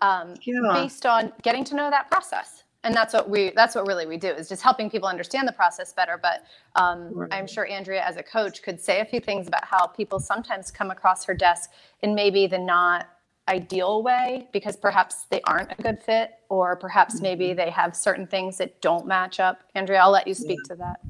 um, 0.00 0.34
yeah. 0.42 0.60
based 0.72 1.06
on 1.06 1.32
getting 1.42 1.64
to 1.64 1.74
know 1.74 1.90
that 1.90 2.10
process. 2.10 2.64
And 2.82 2.94
that's 2.94 3.14
what 3.14 3.30
we 3.30 3.50
that's 3.56 3.74
what 3.74 3.86
really 3.86 4.04
we 4.04 4.18
do 4.18 4.28
is 4.28 4.46
just 4.46 4.60
helping 4.60 4.90
people 4.90 5.08
understand 5.08 5.48
the 5.48 5.52
process 5.52 5.94
better. 5.94 6.20
But 6.20 6.44
um, 6.76 7.12
right. 7.14 7.32
I'm 7.32 7.46
sure 7.46 7.66
Andrea, 7.66 8.04
as 8.04 8.18
a 8.18 8.22
coach, 8.22 8.62
could 8.62 8.78
say 8.78 9.00
a 9.00 9.06
few 9.06 9.20
things 9.20 9.48
about 9.48 9.64
how 9.64 9.86
people 9.86 10.20
sometimes 10.20 10.70
come 10.70 10.90
across 10.90 11.24
her 11.24 11.32
desk 11.32 11.70
in 12.02 12.14
maybe 12.14 12.46
the 12.46 12.58
not 12.58 13.08
ideal 13.48 14.02
way 14.02 14.48
because 14.52 14.76
perhaps 14.76 15.26
they 15.30 15.40
aren't 15.42 15.70
a 15.78 15.82
good 15.82 16.02
fit 16.02 16.32
or 16.48 16.76
perhaps 16.76 17.20
maybe 17.20 17.48
mm-hmm. 17.48 17.56
they 17.56 17.70
have 17.70 17.96
certain 17.96 18.26
things 18.26 18.58
that 18.58 18.80
don't 18.82 19.06
match 19.06 19.40
up. 19.40 19.62
Andrea, 19.74 20.00
I'll 20.00 20.10
let 20.10 20.26
you 20.26 20.34
speak 20.34 20.58
yeah. 20.64 20.74
to 20.74 20.78
that. 20.80 21.00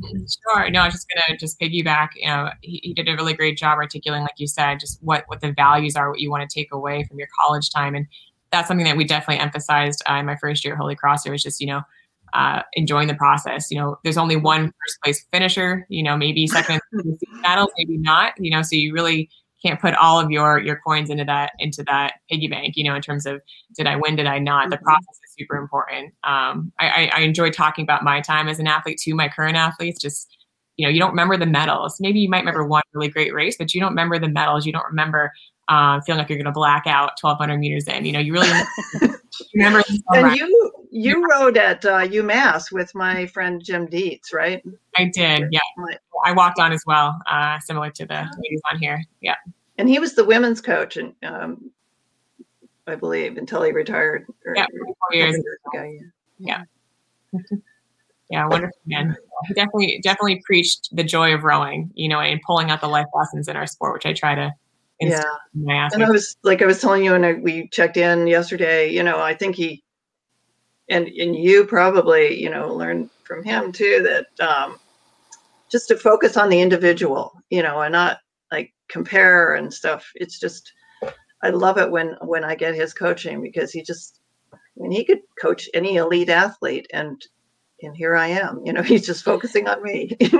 Sure. 0.00 0.70
No, 0.70 0.80
I 0.80 0.86
was 0.86 0.94
just 0.94 1.06
gonna 1.08 1.38
just 1.38 1.60
piggyback. 1.60 2.10
You 2.16 2.26
know, 2.28 2.50
he, 2.60 2.80
he, 2.82 2.94
did 2.94 3.08
a 3.08 3.14
really 3.14 3.34
great 3.34 3.56
job 3.56 3.76
articulating, 3.76 4.22
like 4.22 4.38
you 4.38 4.46
said, 4.46 4.80
just 4.80 4.98
what 5.02 5.24
what 5.26 5.40
the 5.40 5.52
values 5.52 5.96
are, 5.96 6.10
what 6.10 6.20
you 6.20 6.30
want 6.30 6.48
to 6.48 6.52
take 6.52 6.72
away 6.72 7.04
from 7.04 7.18
your 7.18 7.28
college 7.40 7.70
time, 7.70 7.94
and 7.94 8.06
that's 8.50 8.68
something 8.68 8.84
that 8.84 8.96
we 8.96 9.04
definitely 9.04 9.38
emphasized 9.42 10.02
uh, 10.08 10.14
in 10.14 10.26
my 10.26 10.36
first 10.36 10.64
year 10.64 10.74
at 10.74 10.78
Holy 10.78 10.94
Cross. 10.94 11.26
It 11.26 11.30
was 11.30 11.42
just 11.42 11.60
you 11.60 11.66
know 11.66 11.82
uh, 12.32 12.62
enjoying 12.74 13.08
the 13.08 13.14
process. 13.14 13.70
You 13.70 13.78
know, 13.78 13.98
there's 14.04 14.18
only 14.18 14.36
one 14.36 14.66
first 14.66 14.98
place 15.02 15.26
finisher. 15.32 15.86
You 15.88 16.02
know, 16.02 16.16
maybe 16.16 16.46
second 16.46 16.80
battles, 17.42 17.70
maybe 17.78 17.98
not. 17.98 18.34
You 18.38 18.50
know, 18.50 18.62
so 18.62 18.76
you 18.76 18.92
really 18.92 19.28
can't 19.64 19.80
put 19.80 19.94
all 19.94 20.18
of 20.18 20.30
your 20.30 20.58
your 20.58 20.80
coins 20.86 21.10
into 21.10 21.24
that 21.24 21.52
into 21.58 21.82
that 21.84 22.14
piggy 22.28 22.48
bank 22.48 22.74
you 22.76 22.84
know 22.84 22.94
in 22.94 23.02
terms 23.02 23.26
of 23.26 23.40
did 23.76 23.86
i 23.86 23.96
win 23.96 24.16
did 24.16 24.26
i 24.26 24.38
not? 24.38 24.70
The 24.70 24.76
mm-hmm. 24.76 24.84
process 24.84 25.20
is 25.24 25.34
super 25.38 25.56
important. 25.56 26.14
Um, 26.24 26.72
I, 26.78 27.10
I 27.14 27.20
enjoy 27.20 27.50
talking 27.50 27.82
about 27.82 28.02
my 28.02 28.20
time 28.20 28.48
as 28.48 28.58
an 28.58 28.66
athlete 28.66 28.98
to 28.98 29.14
my 29.14 29.28
current 29.28 29.56
athletes 29.56 30.00
just 30.00 30.36
you 30.76 30.86
know 30.86 30.90
you 30.90 30.98
don't 30.98 31.10
remember 31.10 31.36
the 31.36 31.46
medals. 31.46 31.96
Maybe 32.00 32.20
you 32.20 32.28
might 32.28 32.40
remember 32.40 32.66
one 32.66 32.82
really 32.92 33.08
great 33.08 33.34
race 33.34 33.56
but 33.56 33.74
you 33.74 33.80
don't 33.80 33.90
remember 33.90 34.18
the 34.18 34.28
medals. 34.28 34.66
You 34.66 34.72
don't 34.72 34.86
remember 34.86 35.32
uh, 35.68 36.00
feeling 36.00 36.18
like 36.18 36.28
you're 36.28 36.38
going 36.38 36.46
to 36.46 36.52
black 36.52 36.86
out 36.86 37.12
1200 37.20 37.58
meters 37.58 37.86
in. 37.86 38.04
You 38.04 38.12
know 38.12 38.20
you 38.20 38.32
really 38.32 38.48
remember 39.54 39.82
and 40.10 40.36
you 40.36 40.72
you 40.94 41.26
rowed 41.30 41.56
at 41.56 41.84
uh, 41.84 42.06
umass 42.08 42.70
with 42.70 42.94
my 42.94 43.26
friend 43.26 43.64
jim 43.64 43.86
dietz 43.86 44.32
right 44.32 44.62
i 44.98 45.10
did 45.14 45.48
yeah 45.50 45.60
I 46.24 46.32
walked 46.32 46.58
on 46.58 46.72
as 46.72 46.82
well, 46.86 47.20
uh, 47.30 47.58
similar 47.60 47.90
to 47.90 48.06
the 48.06 48.28
ladies 48.38 48.60
on 48.70 48.78
here. 48.78 49.02
Yeah. 49.20 49.34
And 49.78 49.88
he 49.88 49.98
was 49.98 50.14
the 50.14 50.24
women's 50.24 50.60
coach, 50.60 50.96
and 50.96 51.14
um, 51.22 51.70
I 52.86 52.94
believe 52.94 53.36
until 53.36 53.62
he 53.62 53.72
retired. 53.72 54.26
yeah, 54.54 54.66
four 54.72 55.16
years. 55.16 55.34
ago. 55.34 55.98
Yeah. 56.38 56.62
Yeah. 57.32 57.40
yeah, 58.30 58.46
wonderful 58.46 58.78
man. 58.86 59.16
He 59.46 59.54
definitely, 59.54 60.00
definitely 60.02 60.42
preached 60.44 60.94
the 60.94 61.02
joy 61.02 61.34
of 61.34 61.42
rowing, 61.42 61.90
you 61.94 62.08
know, 62.08 62.20
and 62.20 62.40
pulling 62.42 62.70
out 62.70 62.80
the 62.80 62.88
life 62.88 63.06
lessons 63.14 63.48
in 63.48 63.56
our 63.56 63.66
sport, 63.66 63.94
which 63.94 64.06
I 64.06 64.12
try 64.12 64.34
to. 64.34 64.52
Yeah. 65.00 65.88
And 65.92 66.04
I 66.04 66.10
was 66.10 66.36
like 66.44 66.62
I 66.62 66.66
was 66.66 66.80
telling 66.80 67.04
you, 67.04 67.14
and 67.14 67.42
we 67.42 67.68
checked 67.68 67.96
in 67.96 68.28
yesterday. 68.28 68.88
You 68.88 69.02
know, 69.02 69.20
I 69.20 69.34
think 69.34 69.56
he, 69.56 69.82
and 70.92 71.08
and 71.08 71.34
you 71.34 71.64
probably, 71.64 72.40
you 72.40 72.50
know, 72.50 72.72
learned 72.72 73.08
from 73.24 73.42
him 73.42 73.72
too 73.72 74.02
that 74.02 74.46
um, 74.46 74.78
just 75.70 75.88
to 75.88 75.96
focus 75.96 76.36
on 76.36 76.50
the 76.50 76.60
individual, 76.60 77.32
you 77.48 77.62
know, 77.62 77.80
and 77.80 77.92
not 77.92 78.18
like 78.52 78.72
compare 78.88 79.54
and 79.54 79.72
stuff. 79.72 80.06
It's 80.14 80.38
just 80.38 80.70
I 81.42 81.48
love 81.48 81.78
it 81.78 81.90
when 81.90 82.16
when 82.20 82.44
I 82.44 82.54
get 82.54 82.74
his 82.74 82.92
coaching 82.92 83.40
because 83.40 83.72
he 83.72 83.82
just 83.82 84.20
I 84.52 84.58
mean 84.76 84.90
he 84.90 85.04
could 85.04 85.20
coach 85.40 85.68
any 85.72 85.96
elite 85.96 86.28
athlete 86.28 86.86
and 86.92 87.20
and 87.82 87.96
here 87.96 88.14
I 88.14 88.28
am, 88.28 88.60
you 88.64 88.72
know, 88.74 88.82
he's 88.90 89.06
just 89.06 89.24
focusing 89.24 89.66
on 89.68 89.82
me. 89.82 90.16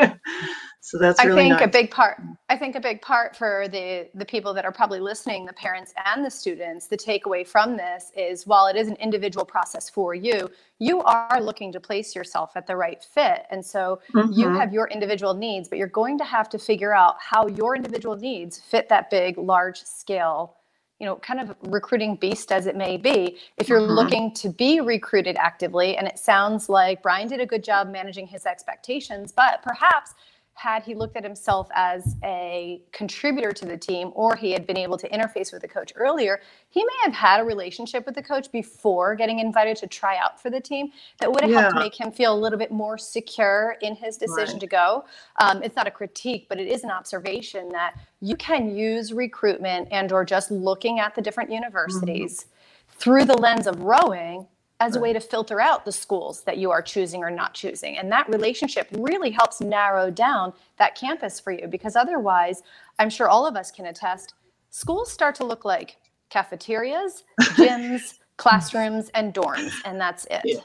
So 0.84 0.98
that's 0.98 1.24
really 1.24 1.42
I 1.42 1.44
think 1.44 1.60
nice. 1.60 1.68
a 1.68 1.68
big 1.68 1.90
part. 1.92 2.20
I 2.48 2.56
think 2.56 2.74
a 2.74 2.80
big 2.80 3.00
part 3.00 3.36
for 3.36 3.68
the 3.68 4.08
the 4.14 4.24
people 4.24 4.52
that 4.52 4.64
are 4.64 4.72
probably 4.72 4.98
listening, 4.98 5.46
the 5.46 5.52
parents 5.52 5.94
and 6.06 6.24
the 6.24 6.30
students, 6.30 6.88
the 6.88 6.96
takeaway 6.96 7.46
from 7.46 7.76
this 7.76 8.10
is 8.16 8.48
while 8.48 8.66
it 8.66 8.74
is 8.74 8.88
an 8.88 8.96
individual 8.96 9.44
process 9.44 9.88
for 9.88 10.12
you, 10.12 10.50
you 10.80 11.00
are 11.02 11.40
looking 11.40 11.70
to 11.70 11.78
place 11.78 12.16
yourself 12.16 12.56
at 12.56 12.66
the 12.66 12.74
right 12.74 13.02
fit, 13.14 13.46
and 13.52 13.64
so 13.64 14.00
mm-hmm. 14.12 14.32
you 14.32 14.48
have 14.48 14.72
your 14.72 14.88
individual 14.88 15.34
needs, 15.34 15.68
but 15.68 15.78
you're 15.78 15.86
going 15.86 16.18
to 16.18 16.24
have 16.24 16.48
to 16.48 16.58
figure 16.58 16.92
out 16.92 17.14
how 17.20 17.46
your 17.46 17.76
individual 17.76 18.16
needs 18.16 18.58
fit 18.58 18.88
that 18.88 19.08
big, 19.08 19.38
large 19.38 19.80
scale 19.84 20.56
you 20.98 21.06
know, 21.06 21.16
kind 21.16 21.40
of 21.40 21.56
recruiting 21.62 22.14
beast 22.14 22.52
as 22.52 22.68
it 22.68 22.76
may 22.76 22.96
be, 22.96 23.36
if 23.56 23.68
you're 23.68 23.80
mm-hmm. 23.80 23.92
looking 23.92 24.32
to 24.34 24.48
be 24.48 24.80
recruited 24.80 25.34
actively, 25.36 25.96
and 25.96 26.06
it 26.06 26.16
sounds 26.16 26.68
like 26.68 27.02
Brian 27.02 27.26
did 27.26 27.40
a 27.40 27.46
good 27.46 27.64
job 27.64 27.90
managing 27.90 28.24
his 28.24 28.46
expectations, 28.46 29.32
but 29.32 29.62
perhaps 29.62 30.14
had 30.54 30.82
he 30.84 30.94
looked 30.94 31.16
at 31.16 31.24
himself 31.24 31.68
as 31.74 32.16
a 32.22 32.80
contributor 32.92 33.52
to 33.52 33.64
the 33.64 33.76
team 33.76 34.12
or 34.14 34.36
he 34.36 34.52
had 34.52 34.66
been 34.66 34.76
able 34.76 34.96
to 34.98 35.08
interface 35.08 35.52
with 35.52 35.62
the 35.62 35.68
coach 35.68 35.92
earlier, 35.96 36.40
he 36.68 36.84
may 36.84 36.96
have 37.04 37.12
had 37.12 37.40
a 37.40 37.44
relationship 37.44 38.06
with 38.06 38.14
the 38.14 38.22
coach 38.22 38.52
before 38.52 39.16
getting 39.16 39.38
invited 39.38 39.76
to 39.78 39.86
try 39.86 40.16
out 40.18 40.40
for 40.40 40.50
the 40.50 40.60
team 40.60 40.92
that 41.18 41.30
would 41.32 41.40
have 41.42 41.50
Yeah. 41.50 41.60
helped 41.62 41.78
make 41.78 41.98
him 41.98 42.12
feel 42.12 42.32
a 42.34 42.38
little 42.38 42.58
bit 42.58 42.70
more 42.70 42.96
secure 42.98 43.76
in 43.82 43.96
his 43.96 44.16
decision 44.16 44.54
Right. 44.54 44.60
to 44.60 44.66
go. 44.66 45.04
Um, 45.40 45.62
it's 45.62 45.74
not 45.74 45.86
a 45.88 45.90
critique, 45.90 46.46
but 46.48 46.60
it 46.60 46.68
is 46.68 46.84
an 46.84 46.90
observation 46.90 47.68
that 47.70 47.94
you 48.20 48.36
can 48.36 48.74
use 48.76 49.12
recruitment 49.12 49.88
and 49.90 50.12
or 50.12 50.24
just 50.24 50.50
looking 50.50 51.00
at 51.00 51.14
the 51.14 51.22
different 51.22 51.50
universities 51.50 52.46
through 52.90 53.24
the 53.24 53.36
lens 53.36 53.66
of 53.66 53.80
rowing 53.82 54.46
as 54.82 54.96
a 54.96 55.00
way 55.00 55.12
to 55.12 55.20
filter 55.20 55.60
out 55.60 55.84
the 55.84 55.92
schools 55.92 56.42
that 56.42 56.58
you 56.58 56.72
are 56.72 56.82
choosing 56.82 57.22
or 57.22 57.30
not 57.30 57.54
choosing. 57.54 57.98
And 57.98 58.10
that 58.10 58.28
relationship 58.28 58.88
really 58.90 59.30
helps 59.30 59.60
narrow 59.60 60.10
down 60.10 60.52
that 60.76 60.96
campus 60.96 61.38
for 61.38 61.52
you 61.52 61.68
because 61.68 61.94
otherwise, 61.94 62.64
I'm 62.98 63.08
sure 63.08 63.28
all 63.28 63.46
of 63.46 63.54
us 63.54 63.70
can 63.70 63.86
attest, 63.86 64.34
schools 64.70 65.12
start 65.12 65.36
to 65.36 65.44
look 65.44 65.64
like 65.64 65.98
cafeterias, 66.30 67.22
gyms, 67.40 68.18
classrooms, 68.38 69.08
and 69.14 69.32
dorms, 69.32 69.72
and 69.84 70.00
that's 70.00 70.26
it. 70.30 70.42
Yeah. 70.44 70.60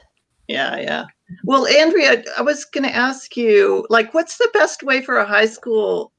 Yeah, 0.48 0.76
yeah. 0.78 1.04
Well, 1.44 1.66
Andrea, 1.66 2.24
I 2.38 2.42
was 2.42 2.64
going 2.64 2.84
to 2.84 2.96
ask 2.96 3.36
you, 3.36 3.86
like, 3.90 4.14
what's 4.14 4.38
the 4.38 4.48
best 4.54 4.82
way 4.82 5.02
for 5.02 5.18
a 5.18 5.26
high 5.26 5.44
school 5.44 6.10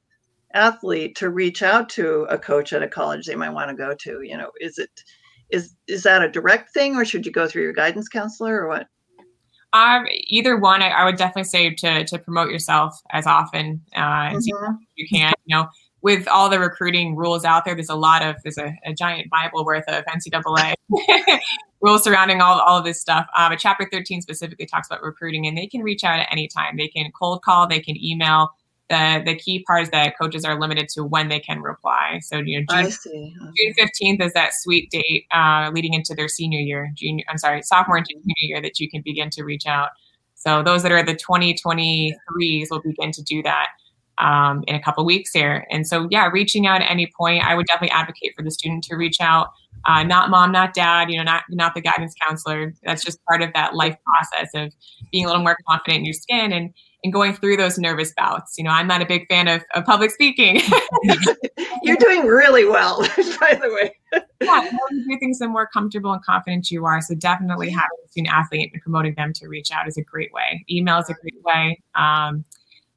athlete 0.54 1.16
to 1.16 1.32
reach 1.32 1.64
out 1.64 1.90
to 1.90 2.28
a 2.30 2.38
coach 2.38 2.72
at 2.72 2.84
a 2.84 2.88
college 2.88 3.26
they 3.26 3.36
might 3.36 3.50
want 3.50 3.72
to 3.72 3.76
go 3.76 3.96
to? 3.96 4.22
You 4.22 4.38
know, 4.38 4.52
is 4.62 4.78
it 4.78 4.92
is 5.50 5.76
is 5.88 6.04
that 6.04 6.22
a 6.24 6.30
direct 6.30 6.74
thing, 6.74 6.96
or 6.96 7.06
should 7.06 7.26
you 7.26 7.32
go 7.32 7.48
through 7.48 7.64
your 7.64 7.74
guidance 7.74 8.08
counselor, 8.10 8.62
or 8.62 8.68
what? 8.68 8.88
Um, 9.74 10.08
either 10.10 10.58
one, 10.58 10.82
I, 10.82 10.90
I 10.90 11.06
would 11.06 11.16
definitely 11.18 11.44
say 11.44 11.74
to 11.76 12.04
to 12.06 12.18
promote 12.20 12.50
yourself 12.50 13.00
as 13.12 13.28
often 13.28 13.82
uh, 13.96 14.32
as 14.36 14.48
you, 14.48 14.56
Mhm. 14.56 14.78
you 14.96 15.08
can. 15.08 15.34
You 15.46 15.58
know, 15.58 15.68
with 16.02 16.28
all 16.28 16.50
the 16.50 16.60
recruiting 16.60 17.16
rules 17.16 17.46
out 17.46 17.66
there, 17.66 17.76
there's 17.76 17.90
a 17.90 17.96
lot 17.96 18.24
of 18.24 18.36
there's 18.44 18.58
a, 18.58 18.74
a 18.86 18.94
giant 18.94 19.30
Bible 19.30 19.64
worth 19.66 19.84
of 19.88 20.04
NCAA 20.06 20.74
rules 21.82 22.04
surrounding 22.04 22.42
all 22.42 22.60
all 22.62 22.80
of 22.80 22.86
this 22.86 23.00
stuff. 23.00 23.28
Uh, 23.36 23.50
but 23.50 23.60
Chapter 23.60 23.88
13 23.92 24.22
specifically 24.22 24.66
talks 24.66 24.88
about 24.88 25.04
recruiting, 25.04 25.46
and 25.46 25.58
they 25.58 25.68
can 25.68 25.82
reach 25.82 26.04
out 26.04 26.20
at 26.20 26.28
any 26.32 26.48
time. 26.48 26.78
They 26.78 26.88
can 26.88 27.12
cold 27.12 27.42
call, 27.44 27.68
they 27.68 27.80
can 27.80 27.96
email. 28.04 28.50
The 28.90 29.22
the 29.26 29.36
key 29.36 29.64
part 29.68 29.84
is 29.84 29.90
that 29.92 30.18
coaches 30.20 30.44
are 30.44 30.60
limited 30.60 30.90
to 30.90 31.04
when 31.04 31.30
they 31.30 31.40
can 31.40 31.62
reply. 31.62 32.20
So 32.24 32.38
you 32.38 32.60
know, 32.60 32.66
June 32.70 32.92
see. 32.92 33.36
June 33.58 33.74
fifteenth 33.76 34.22
is 34.22 34.34
that 34.34 34.52
sweet 34.54 34.90
date 34.90 35.26
uh, 35.32 35.70
leading 35.74 35.94
into 35.94 36.16
their 36.16 36.28
senior 36.28 36.60
year, 36.60 36.92
junior. 36.96 37.24
I'm 37.30 37.38
sorry, 37.38 37.62
sophomore 37.62 37.98
into 37.98 38.14
junior 38.14 38.36
year 38.40 38.62
that 38.62 38.80
you 38.80 38.90
can 38.90 39.02
begin 39.04 39.30
to 39.32 39.44
reach 39.44 39.68
out. 39.68 39.90
So 40.40 40.64
those 40.64 40.84
that 40.84 40.92
are 40.94 41.04
the 41.04 41.16
2023s 41.16 42.68
will 42.72 42.82
begin 42.82 43.12
to 43.12 43.22
do 43.22 43.44
that 43.44 43.68
um, 44.20 44.64
in 44.68 44.76
a 44.76 44.82
couple 44.82 45.06
weeks 45.06 45.32
here. 45.34 45.66
And 45.70 45.86
so 45.86 46.08
yeah, 46.12 46.30
reaching 46.32 46.66
out 46.66 46.82
at 46.82 46.90
any 46.90 47.12
point, 47.18 47.44
I 47.44 47.56
would 47.56 47.66
definitely 47.66 47.92
advocate 47.92 48.34
for 48.36 48.44
the 48.44 48.52
student 48.52 48.84
to 48.86 48.96
reach 48.96 49.20
out. 49.20 49.50
Uh, 49.86 50.04
not 50.04 50.30
mom, 50.30 50.52
not 50.52 50.74
dad, 50.74 51.10
you 51.10 51.18
know, 51.18 51.24
not 51.24 51.44
not 51.50 51.74
the 51.74 51.82
guidance 51.82 52.14
counselor. 52.26 52.74
That's 52.84 53.04
just 53.04 53.24
part 53.26 53.42
of 53.42 53.54
that 53.54 53.76
life 53.76 53.96
process 54.06 54.50
of 54.54 54.74
being 55.12 55.26
a 55.26 55.28
little 55.28 55.44
more 55.44 55.58
confident 55.68 56.00
in 56.00 56.06
your 56.06 56.14
skin 56.14 56.52
and 56.52 56.74
and 57.04 57.14
going 57.14 57.34
through 57.34 57.58
those 57.58 57.78
nervous 57.78 58.14
bouts. 58.16 58.58
You 58.58 58.64
know, 58.64 58.72
I'm 58.72 58.88
not 58.88 59.02
a 59.02 59.06
big 59.06 59.28
fan 59.28 59.48
of, 59.48 59.64
of 59.74 59.86
public 59.86 60.12
speaking. 60.12 60.62
You're 61.84 61.98
doing 61.98 62.26
really 62.26 62.66
well, 62.66 63.02
by 63.40 63.56
the 63.56 63.70
way. 63.74 63.96
yeah, 64.42 64.68
the 64.70 64.72
more 64.72 64.88
you 64.92 65.06
do 65.08 65.20
things, 65.20 65.40
the 65.40 65.48
more 65.48 65.68
comfortable 65.68 66.12
and 66.12 66.24
confident 66.24 66.72
you 66.72 66.86
are. 66.86 67.02
So 67.02 67.16
definitely 67.16 67.70
having 67.70 67.98
a 68.06 68.10
student 68.10 68.34
athlete 68.34 68.72
and 68.74 68.82
promoting 68.82 69.14
them 69.16 69.34
to 69.34 69.48
reach 69.48 69.72
out 69.72 69.88
is 69.88 69.98
a 69.98 70.04
great 70.04 70.34
way. 70.34 70.66
Email 70.70 71.00
is 71.00 71.10
a 71.10 71.14
great 71.14 71.42
way. 71.44 71.82
Um, 71.96 72.44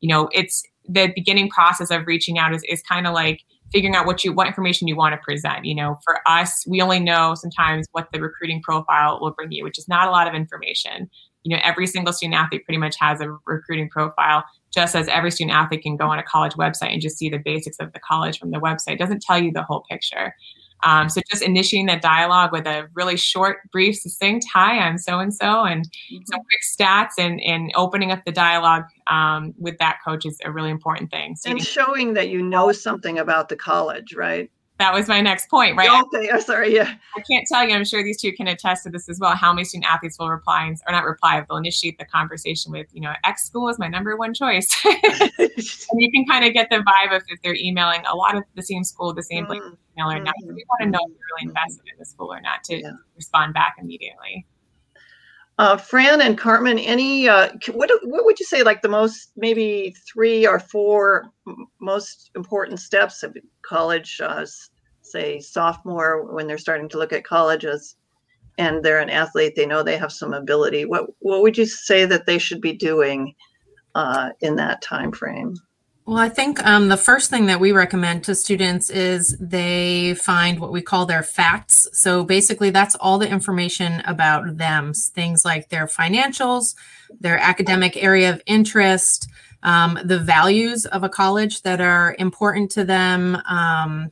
you 0.00 0.08
know, 0.08 0.28
it's 0.32 0.64
the 0.88 1.12
beginning 1.14 1.48
process 1.48 1.90
of 1.90 2.06
reaching 2.06 2.38
out 2.38 2.52
is, 2.52 2.64
is 2.64 2.82
kind 2.82 3.06
of 3.06 3.14
like 3.14 3.42
figuring 3.72 3.94
out 3.94 4.06
what 4.06 4.22
you 4.24 4.32
what 4.32 4.46
information 4.46 4.88
you 4.88 4.96
want 4.96 5.12
to 5.12 5.18
present. 5.18 5.64
You 5.64 5.74
know, 5.74 5.98
for 6.04 6.20
us, 6.26 6.64
we 6.66 6.80
only 6.80 7.00
know 7.00 7.34
sometimes 7.34 7.86
what 7.92 8.08
the 8.12 8.20
recruiting 8.20 8.62
profile 8.62 9.18
will 9.20 9.30
bring 9.30 9.52
you, 9.52 9.64
which 9.64 9.78
is 9.78 9.88
not 9.88 10.08
a 10.08 10.10
lot 10.10 10.26
of 10.26 10.34
information. 10.34 11.08
You 11.44 11.56
know, 11.56 11.62
every 11.64 11.86
single 11.86 12.12
student 12.12 12.34
athlete 12.34 12.64
pretty 12.64 12.78
much 12.78 12.96
has 12.98 13.20
a 13.20 13.36
recruiting 13.46 13.88
profile 13.88 14.44
just 14.72 14.94
as 14.94 15.08
every 15.08 15.30
student 15.30 15.56
athlete 15.56 15.82
can 15.82 15.96
go 15.96 16.06
on 16.06 16.18
a 16.18 16.22
college 16.22 16.52
website 16.52 16.92
and 16.92 17.00
just 17.00 17.18
see 17.18 17.28
the 17.28 17.38
basics 17.38 17.78
of 17.78 17.92
the 17.92 18.00
college 18.00 18.38
from 18.38 18.50
the 18.50 18.58
website. 18.58 18.92
It 18.92 18.98
doesn't 18.98 19.22
tell 19.22 19.38
you 19.38 19.52
the 19.52 19.62
whole 19.62 19.84
picture. 19.90 20.34
Um, 20.84 21.08
so 21.08 21.20
just 21.30 21.42
initiating 21.42 21.86
that 21.86 22.02
dialogue 22.02 22.52
with 22.52 22.66
a 22.66 22.88
really 22.94 23.16
short, 23.16 23.58
brief, 23.70 23.96
succinct 23.96 24.46
"Hi, 24.52 24.78
I'm 24.78 24.98
so 24.98 25.20
and 25.20 25.32
so," 25.32 25.64
and 25.64 25.88
some 26.24 26.40
quick 26.40 26.60
stats, 26.68 27.12
and 27.18 27.40
and 27.42 27.70
opening 27.76 28.10
up 28.10 28.24
the 28.24 28.32
dialogue 28.32 28.84
um, 29.08 29.54
with 29.58 29.78
that 29.78 29.98
coach 30.04 30.26
is 30.26 30.38
a 30.44 30.50
really 30.50 30.70
important 30.70 31.10
thing. 31.10 31.36
So 31.36 31.50
And 31.50 31.64
showing 31.64 32.14
that 32.14 32.30
you 32.30 32.42
know 32.42 32.72
something 32.72 33.18
about 33.18 33.48
the 33.48 33.56
college, 33.56 34.14
right? 34.14 34.50
That 34.82 34.92
was 34.92 35.06
my 35.06 35.20
next 35.20 35.48
point, 35.48 35.76
right? 35.76 36.02
Okay, 36.12 36.28
sorry. 36.40 36.74
Yeah. 36.74 36.92
I 37.16 37.20
can't 37.20 37.46
tell 37.46 37.64
you. 37.66 37.72
I'm 37.74 37.84
sure 37.84 38.02
these 38.02 38.20
two 38.20 38.32
can 38.32 38.48
attest 38.48 38.82
to 38.82 38.90
this 38.90 39.08
as 39.08 39.20
well. 39.20 39.36
How 39.36 39.52
many 39.52 39.64
student 39.64 39.88
athletes 39.88 40.18
will 40.18 40.28
reply 40.28 40.64
and, 40.66 40.76
or 40.88 40.92
not 40.92 41.04
reply? 41.04 41.44
They'll 41.48 41.58
initiate 41.58 41.98
the 41.98 42.04
conversation 42.04 42.72
with, 42.72 42.88
you 42.92 43.00
know, 43.00 43.12
X 43.24 43.44
school 43.44 43.68
is 43.68 43.78
my 43.78 43.86
number 43.86 44.16
one 44.16 44.34
choice. 44.34 44.68
and 44.84 46.00
you 46.00 46.10
can 46.10 46.24
kind 46.26 46.44
of 46.44 46.52
get 46.52 46.68
the 46.70 46.78
vibe 46.78 47.14
of 47.16 47.22
if 47.28 47.40
they're 47.42 47.54
emailing 47.54 48.02
a 48.10 48.16
lot 48.16 48.36
of 48.36 48.42
the 48.56 48.62
same 48.62 48.82
school, 48.82 49.14
the 49.14 49.22
same 49.22 49.46
place 49.46 49.60
Mhm. 49.62 49.76
email 49.96 50.10
or 50.10 50.18
not. 50.18 50.34
We 50.42 50.64
want 50.68 50.80
to 50.82 50.86
know 50.86 50.98
if 51.02 51.10
you're 51.10 51.36
really 51.36 51.48
invested 51.50 51.82
in 51.92 51.98
the 51.98 52.04
school 52.04 52.32
or 52.32 52.40
not 52.40 52.64
to 52.64 52.80
Yeah. 52.80 52.90
respond 53.16 53.54
back 53.54 53.76
immediately. 53.78 54.46
Uh, 55.58 55.76
Fran 55.76 56.22
and 56.22 56.36
Carmen, 56.38 56.78
any 56.78 57.28
uh, 57.28 57.50
what 57.72 57.90
what 58.04 58.24
would 58.24 58.40
you 58.40 58.46
say 58.46 58.62
like 58.62 58.80
the 58.80 58.88
most 58.88 59.32
maybe 59.36 59.94
three 60.10 60.46
or 60.46 60.58
four 60.58 61.26
m- 61.46 61.66
most 61.78 62.30
important 62.34 62.80
steps 62.80 63.22
of 63.22 63.36
college? 63.60 64.18
Uh, 64.20 64.46
say 65.12 65.40
sophomore 65.40 66.34
when 66.34 66.46
they're 66.46 66.58
starting 66.58 66.88
to 66.88 66.98
look 66.98 67.12
at 67.12 67.24
colleges, 67.24 67.96
and 68.58 68.82
they're 68.82 69.00
an 69.00 69.10
athlete, 69.10 69.54
they 69.54 69.66
know 69.66 69.82
they 69.82 69.96
have 69.96 70.12
some 70.12 70.32
ability. 70.32 70.84
What 70.84 71.06
what 71.20 71.42
would 71.42 71.56
you 71.56 71.66
say 71.66 72.06
that 72.06 72.26
they 72.26 72.38
should 72.38 72.60
be 72.60 72.72
doing 72.72 73.34
uh, 73.94 74.30
in 74.40 74.56
that 74.56 74.82
time 74.82 75.12
frame? 75.12 75.54
Well, 76.04 76.18
I 76.18 76.30
think 76.30 76.64
um, 76.66 76.88
the 76.88 76.96
first 76.96 77.30
thing 77.30 77.46
that 77.46 77.60
we 77.60 77.70
recommend 77.70 78.24
to 78.24 78.34
students 78.34 78.90
is 78.90 79.36
they 79.38 80.14
find 80.14 80.58
what 80.58 80.72
we 80.72 80.82
call 80.82 81.06
their 81.06 81.22
facts. 81.22 81.88
So 81.92 82.24
basically, 82.24 82.70
that's 82.70 82.96
all 82.96 83.18
the 83.18 83.30
information 83.30 84.00
about 84.04 84.56
them, 84.56 84.94
things 84.94 85.44
like 85.44 85.68
their 85.68 85.86
financials, 85.86 86.74
their 87.20 87.38
academic 87.38 87.96
area 87.96 88.32
of 88.32 88.42
interest, 88.46 89.28
um, 89.62 89.96
the 90.04 90.18
values 90.18 90.86
of 90.86 91.04
a 91.04 91.08
college 91.08 91.62
that 91.62 91.80
are 91.80 92.16
important 92.18 92.72
to 92.72 92.84
them, 92.84 93.36
um, 93.46 94.10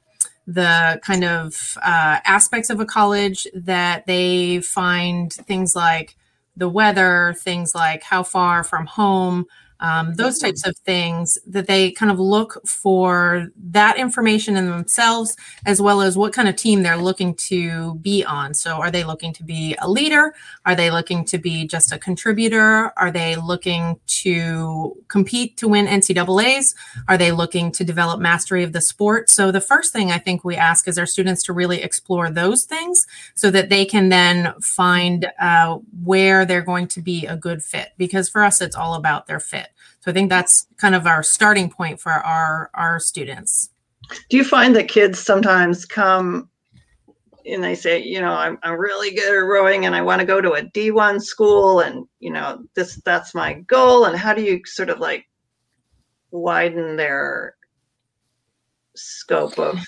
the 0.52 1.00
kind 1.02 1.24
of 1.24 1.78
uh, 1.82 2.18
aspects 2.24 2.70
of 2.70 2.80
a 2.80 2.84
college 2.84 3.46
that 3.54 4.06
they 4.06 4.60
find 4.60 5.32
things 5.32 5.76
like 5.76 6.16
the 6.56 6.68
weather, 6.68 7.34
things 7.38 7.74
like 7.74 8.02
how 8.02 8.22
far 8.22 8.64
from 8.64 8.86
home, 8.86 9.46
um, 9.80 10.14
those 10.14 10.38
types 10.38 10.66
of 10.66 10.76
things 10.78 11.38
that 11.46 11.66
they 11.66 11.90
kind 11.90 12.12
of 12.12 12.20
look 12.20 12.60
for 12.66 13.48
that 13.56 13.98
information 13.98 14.56
in 14.56 14.66
themselves 14.66 15.36
as 15.66 15.80
well 15.80 16.02
as 16.02 16.16
what 16.16 16.32
kind 16.32 16.48
of 16.48 16.56
team 16.56 16.82
they're 16.82 16.96
looking 16.96 17.34
to 17.34 17.94
be 17.96 18.24
on. 18.24 18.54
So 18.54 18.76
are 18.76 18.90
they 18.90 19.04
looking 19.04 19.32
to 19.34 19.44
be 19.44 19.76
a 19.80 19.88
leader? 19.88 20.34
Are 20.66 20.74
they 20.74 20.90
looking 20.90 21.24
to 21.26 21.38
be 21.38 21.66
just 21.66 21.92
a 21.92 21.98
contributor? 21.98 22.92
Are 22.98 23.10
they 23.10 23.36
looking 23.36 23.98
to 24.06 24.96
compete 25.08 25.56
to 25.56 25.68
win 25.68 25.86
ncaa's 25.86 26.74
are 27.08 27.18
they 27.18 27.32
looking 27.32 27.72
to 27.72 27.84
develop 27.84 28.20
mastery 28.20 28.62
of 28.62 28.72
the 28.72 28.80
sport? 28.80 29.30
So 29.30 29.50
the 29.50 29.60
first 29.60 29.92
thing 29.92 30.10
i 30.10 30.18
think 30.18 30.44
we 30.44 30.56
ask 30.56 30.86
is 30.86 30.98
our 30.98 31.06
students 31.06 31.42
to 31.44 31.52
really 31.52 31.82
explore 31.82 32.30
those 32.30 32.64
things 32.64 33.06
so 33.34 33.50
that 33.50 33.68
they 33.68 33.84
can 33.84 34.08
then 34.08 34.52
find 34.60 35.30
uh, 35.40 35.78
where 36.04 36.44
they're 36.44 36.62
going 36.62 36.88
to 36.88 37.00
be 37.00 37.26
a 37.26 37.36
good 37.36 37.62
fit. 37.62 37.90
Because 37.96 38.28
for 38.28 38.42
us 38.42 38.60
it's 38.60 38.76
all 38.76 38.94
about 38.94 39.26
their 39.26 39.40
fit 39.40 39.69
so 40.00 40.10
i 40.10 40.14
think 40.14 40.28
that's 40.28 40.66
kind 40.76 40.94
of 40.94 41.06
our 41.06 41.22
starting 41.22 41.70
point 41.70 42.00
for 42.00 42.12
our 42.12 42.70
our 42.74 42.98
students 42.98 43.70
Do 44.28 44.36
you 44.36 44.44
find 44.44 44.74
that 44.76 44.88
kids 44.88 45.18
sometimes 45.18 45.84
come 45.84 46.48
and 47.46 47.62
they 47.62 47.74
say, 47.74 48.02
you 48.02 48.20
know, 48.20 48.32
I'm, 48.32 48.58
I'm 48.62 48.78
really 48.78 49.12
good 49.12 49.36
at 49.36 49.46
rowing 49.46 49.86
and 49.86 49.94
I 49.94 50.02
want 50.02 50.20
to 50.20 50.26
go 50.26 50.40
to 50.40 50.52
a 50.52 50.62
D1 50.62 51.22
school 51.22 51.80
and, 51.80 52.06
you 52.18 52.30
know, 52.30 52.62
this, 52.74 53.00
that's 53.04 53.34
my 53.34 53.54
goal. 53.54 54.04
And 54.04 54.16
how 54.16 54.34
do 54.34 54.42
you 54.42 54.60
sort 54.66 54.90
of 54.90 54.98
like 54.98 55.26
widen 56.30 56.96
their 56.96 57.54
scope 58.94 59.58
of 59.58 59.78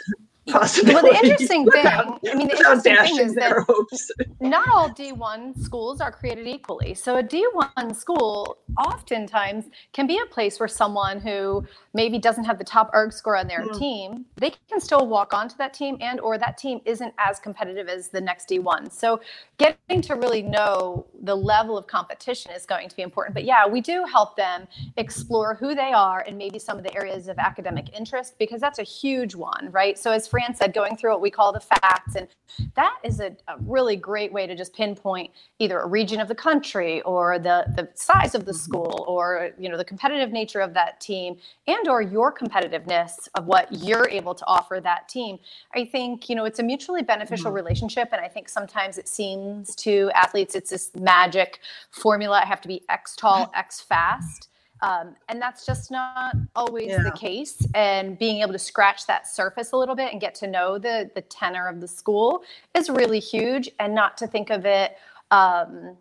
possibility. 0.48 0.94
Well, 0.94 1.12
the 1.12 1.18
interesting 1.18 1.64
thing, 1.70 1.82
without- 1.84 2.20
I 2.30 2.34
mean, 2.34 2.48
the 2.48 2.56
interesting 2.56 2.96
thing 2.96 3.18
is 3.18 3.34
that 3.36 3.52
hopes. 3.68 4.10
not 4.40 4.68
all 4.68 4.88
D1 4.88 5.54
schools 5.58 6.00
are 6.00 6.10
created 6.10 6.46
equally. 6.46 6.94
So 6.94 7.16
a 7.16 7.22
D1 7.22 7.94
school 7.94 8.58
oftentimes 8.78 9.66
can 9.92 10.06
be 10.06 10.18
a 10.18 10.26
place 10.26 10.58
where 10.58 10.68
someone 10.68 11.20
who 11.20 11.64
maybe 11.94 12.18
doesn't 12.18 12.44
have 12.44 12.58
the 12.58 12.64
top 12.64 12.90
ERG 12.94 13.12
score 13.12 13.36
on 13.36 13.46
their 13.46 13.60
Mm. 13.66 13.78
team, 13.78 14.24
they 14.36 14.52
can 14.68 14.80
still 14.80 15.06
walk 15.06 15.32
onto 15.34 15.56
that 15.58 15.74
team 15.74 15.96
and 16.00 16.18
or 16.20 16.38
that 16.38 16.58
team 16.58 16.80
isn't 16.84 17.14
as 17.18 17.38
competitive 17.38 17.88
as 17.88 18.08
the 18.08 18.20
next 18.20 18.48
D1. 18.48 18.90
So 18.90 19.20
getting 19.58 20.00
to 20.02 20.14
really 20.16 20.42
know 20.42 21.06
the 21.22 21.36
level 21.36 21.78
of 21.78 21.86
competition 21.86 22.50
is 22.52 22.66
going 22.66 22.88
to 22.88 22.96
be 22.96 23.02
important. 23.02 23.34
But 23.34 23.44
yeah, 23.44 23.66
we 23.66 23.80
do 23.80 24.04
help 24.10 24.36
them 24.36 24.66
explore 24.96 25.54
who 25.54 25.74
they 25.74 25.92
are 25.92 26.24
and 26.26 26.36
maybe 26.36 26.58
some 26.58 26.78
of 26.78 26.84
the 26.84 26.94
areas 26.96 27.28
of 27.28 27.38
academic 27.38 27.96
interest 27.96 28.38
because 28.38 28.60
that's 28.60 28.78
a 28.78 28.82
huge 28.82 29.34
one, 29.34 29.68
right? 29.70 29.98
So 29.98 30.10
as 30.10 30.26
Fran 30.32 30.54
said, 30.54 30.72
going 30.72 30.96
through 30.96 31.10
what 31.10 31.20
we 31.20 31.30
call 31.30 31.52
the 31.52 31.60
facts. 31.60 32.14
And 32.14 32.26
that 32.74 32.96
is 33.04 33.20
a, 33.20 33.36
a 33.48 33.58
really 33.60 33.96
great 33.96 34.32
way 34.32 34.46
to 34.46 34.56
just 34.56 34.72
pinpoint 34.74 35.30
either 35.58 35.78
a 35.78 35.86
region 35.86 36.20
of 36.20 36.28
the 36.28 36.34
country 36.34 37.02
or 37.02 37.38
the 37.38 37.66
the 37.76 37.90
size 37.94 38.34
of 38.34 38.46
the 38.46 38.52
mm-hmm. 38.52 38.58
school 38.58 39.04
or 39.06 39.50
you 39.58 39.68
know 39.68 39.76
the 39.76 39.84
competitive 39.84 40.32
nature 40.32 40.60
of 40.60 40.72
that 40.72 41.02
team 41.02 41.36
and 41.66 41.86
or 41.86 42.00
your 42.00 42.32
competitiveness 42.34 43.28
of 43.34 43.44
what 43.44 43.68
you're 43.84 44.08
able 44.08 44.34
to 44.34 44.46
offer 44.46 44.80
that 44.80 45.06
team. 45.06 45.38
I 45.74 45.84
think 45.84 46.30
you 46.30 46.34
know 46.34 46.46
it's 46.46 46.60
a 46.60 46.62
mutually 46.62 47.02
beneficial 47.02 47.46
mm-hmm. 47.46 47.56
relationship. 47.56 48.08
And 48.12 48.20
i 48.22 48.28
think 48.28 48.48
sometimes 48.48 48.96
it 48.96 49.08
seems 49.08 49.76
to 49.76 50.10
athletes 50.14 50.54
it's 50.54 50.70
this 50.70 50.90
magic 50.94 51.60
formula 51.90 52.40
i 52.42 52.46
have 52.46 52.60
to 52.62 52.68
be 52.68 52.82
x 52.88 53.14
tall 53.16 53.52
x 53.56 53.80
fast 53.80 54.48
um, 54.82 55.14
and 55.28 55.40
that's 55.40 55.64
just 55.64 55.90
not 55.90 56.34
always 56.56 56.88
Yeah. 56.88 57.04
the 57.04 57.12
case. 57.12 57.66
And 57.74 58.18
being 58.18 58.42
able 58.42 58.52
to 58.52 58.58
scratch 58.58 59.06
that 59.06 59.26
surface 59.28 59.72
a 59.72 59.76
little 59.76 59.94
bit 59.94 60.12
and 60.12 60.20
get 60.20 60.34
to 60.36 60.46
know 60.46 60.76
the 60.76 61.10
the 61.14 61.22
tenor 61.22 61.68
of 61.68 61.80
the 61.80 61.88
school 61.88 62.42
is 62.74 62.90
really 62.90 63.20
huge. 63.20 63.70
And 63.78 63.94
not 63.94 64.16
to 64.18 64.26
think 64.26 64.50
of 64.50 64.66
it 64.66 64.98
um, 65.30 65.96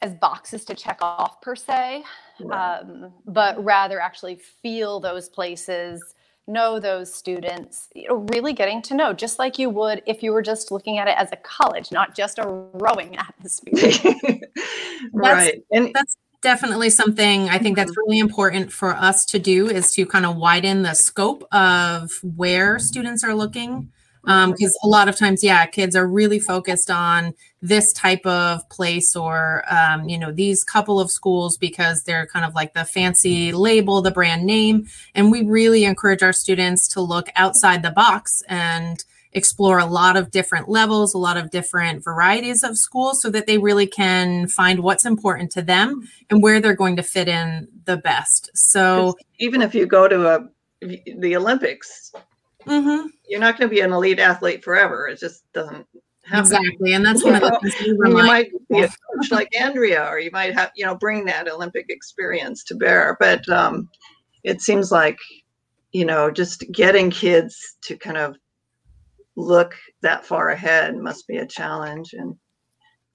as 0.00 0.14
boxes 0.14 0.64
to 0.66 0.74
check 0.74 0.98
off 1.02 1.40
per 1.40 1.54
se, 1.56 2.04
Right. 2.40 2.78
um, 2.78 3.12
but 3.26 3.62
rather 3.62 4.00
actually 4.00 4.36
feel 4.36 5.00
those 5.00 5.28
places, 5.28 6.14
know 6.46 6.80
those 6.80 7.12
students, 7.12 7.88
you 7.94 8.08
know, 8.08 8.26
really 8.32 8.52
getting 8.52 8.82
to 8.82 8.94
know, 8.94 9.12
just 9.12 9.38
like 9.38 9.58
you 9.58 9.70
would 9.70 10.02
if 10.06 10.22
you 10.22 10.32
were 10.32 10.42
just 10.42 10.70
looking 10.72 10.98
at 10.98 11.08
it 11.08 11.16
as 11.16 11.30
a 11.32 11.36
college, 11.36 11.92
not 11.92 12.14
just 12.16 12.38
a 12.38 12.46
rowing 12.74 13.16
atmosphere. 13.28 14.40
right. 15.12 15.62
And 15.72 15.90
that's 15.94 16.16
definitely 16.42 16.90
something 16.90 17.48
I 17.48 17.58
think 17.58 17.76
that's 17.76 17.92
mm-hmm. 17.92 18.00
really 18.00 18.18
important 18.18 18.72
for 18.72 18.94
us 18.94 19.24
to 19.26 19.38
do 19.38 19.68
is 19.68 19.92
to 19.94 20.04
kind 20.04 20.26
of 20.26 20.36
widen 20.36 20.82
the 20.82 20.94
scope 20.94 21.44
of 21.52 22.12
where 22.22 22.78
students 22.78 23.24
are 23.24 23.34
looking. 23.34 23.90
Um, 24.24 24.50
mm-hmm. 24.50 24.52
Because 24.52 24.78
a 24.84 24.86
lot 24.86 25.08
of 25.08 25.16
times, 25.16 25.42
yeah, 25.42 25.66
kids 25.66 25.96
are 25.96 26.06
really 26.06 26.38
focused 26.38 26.90
on 26.90 27.34
this 27.60 27.92
type 27.92 28.24
of 28.24 28.68
place 28.68 29.16
or, 29.16 29.64
um, 29.68 30.08
you 30.08 30.16
know, 30.16 30.30
these 30.30 30.62
couple 30.62 31.00
of 31.00 31.10
schools 31.10 31.56
because 31.56 32.04
they're 32.04 32.26
kind 32.26 32.44
of 32.44 32.54
like 32.54 32.72
the 32.74 32.84
fancy 32.84 33.50
label, 33.50 34.00
the 34.00 34.12
brand 34.12 34.44
name. 34.44 34.86
And 35.14 35.32
we 35.32 35.42
really 35.42 35.84
encourage 35.84 36.22
our 36.22 36.32
students 36.32 36.86
to 36.88 37.00
look 37.00 37.30
outside 37.34 37.82
the 37.82 37.90
box 37.90 38.42
and 38.48 39.02
explore 39.32 39.78
a 39.78 39.86
lot 39.86 40.16
of 40.16 40.30
different 40.30 40.68
levels, 40.68 41.14
a 41.14 41.18
lot 41.18 41.36
of 41.36 41.50
different 41.50 42.04
varieties 42.04 42.62
of 42.62 42.76
schools 42.76 43.22
so 43.22 43.30
that 43.30 43.46
they 43.46 43.58
really 43.58 43.86
can 43.86 44.46
find 44.46 44.80
what's 44.80 45.06
important 45.06 45.50
to 45.52 45.62
them 45.62 46.08
and 46.30 46.42
where 46.42 46.60
they're 46.60 46.76
going 46.76 46.96
to 46.96 47.02
fit 47.02 47.28
in 47.28 47.68
the 47.84 47.96
best. 47.96 48.50
So, 48.54 49.16
even 49.38 49.62
if 49.62 49.74
you 49.74 49.86
go 49.86 50.08
to 50.08 50.28
a 50.28 50.48
the 50.80 51.36
Olympics, 51.36 52.12
mhm, 52.66 53.06
you're 53.28 53.40
not 53.40 53.56
going 53.56 53.68
to 53.68 53.74
be 53.74 53.80
an 53.80 53.92
elite 53.92 54.18
athlete 54.18 54.64
forever. 54.64 55.08
It 55.08 55.18
just 55.18 55.44
doesn't 55.52 55.86
happen. 56.24 56.40
exactly. 56.40 56.92
And 56.92 57.04
that's 57.04 57.24
one 57.24 57.36
of 57.36 57.40
the 57.40 57.70
things 57.70 57.98
I 58.04 58.08
you 58.08 58.14
might 58.14 58.50
be 58.68 58.80
a 58.82 58.88
coach 58.88 59.30
like 59.30 59.48
Andrea, 59.58 60.06
or 60.06 60.18
you 60.18 60.30
might 60.32 60.54
have, 60.54 60.72
you 60.74 60.84
know, 60.84 60.94
bring 60.94 61.24
that 61.26 61.48
Olympic 61.48 61.86
experience 61.88 62.64
to 62.64 62.74
bear. 62.74 63.16
But 63.18 63.48
um, 63.48 63.88
it 64.42 64.60
seems 64.60 64.90
like, 64.90 65.18
you 65.92 66.04
know, 66.04 66.30
just 66.30 66.64
getting 66.72 67.10
kids 67.10 67.76
to 67.82 67.96
kind 67.96 68.16
of 68.16 68.36
look 69.36 69.74
that 70.02 70.24
far 70.26 70.50
ahead 70.50 70.96
must 70.96 71.26
be 71.26 71.36
a 71.36 71.46
challenge. 71.46 72.12
And 72.12 72.36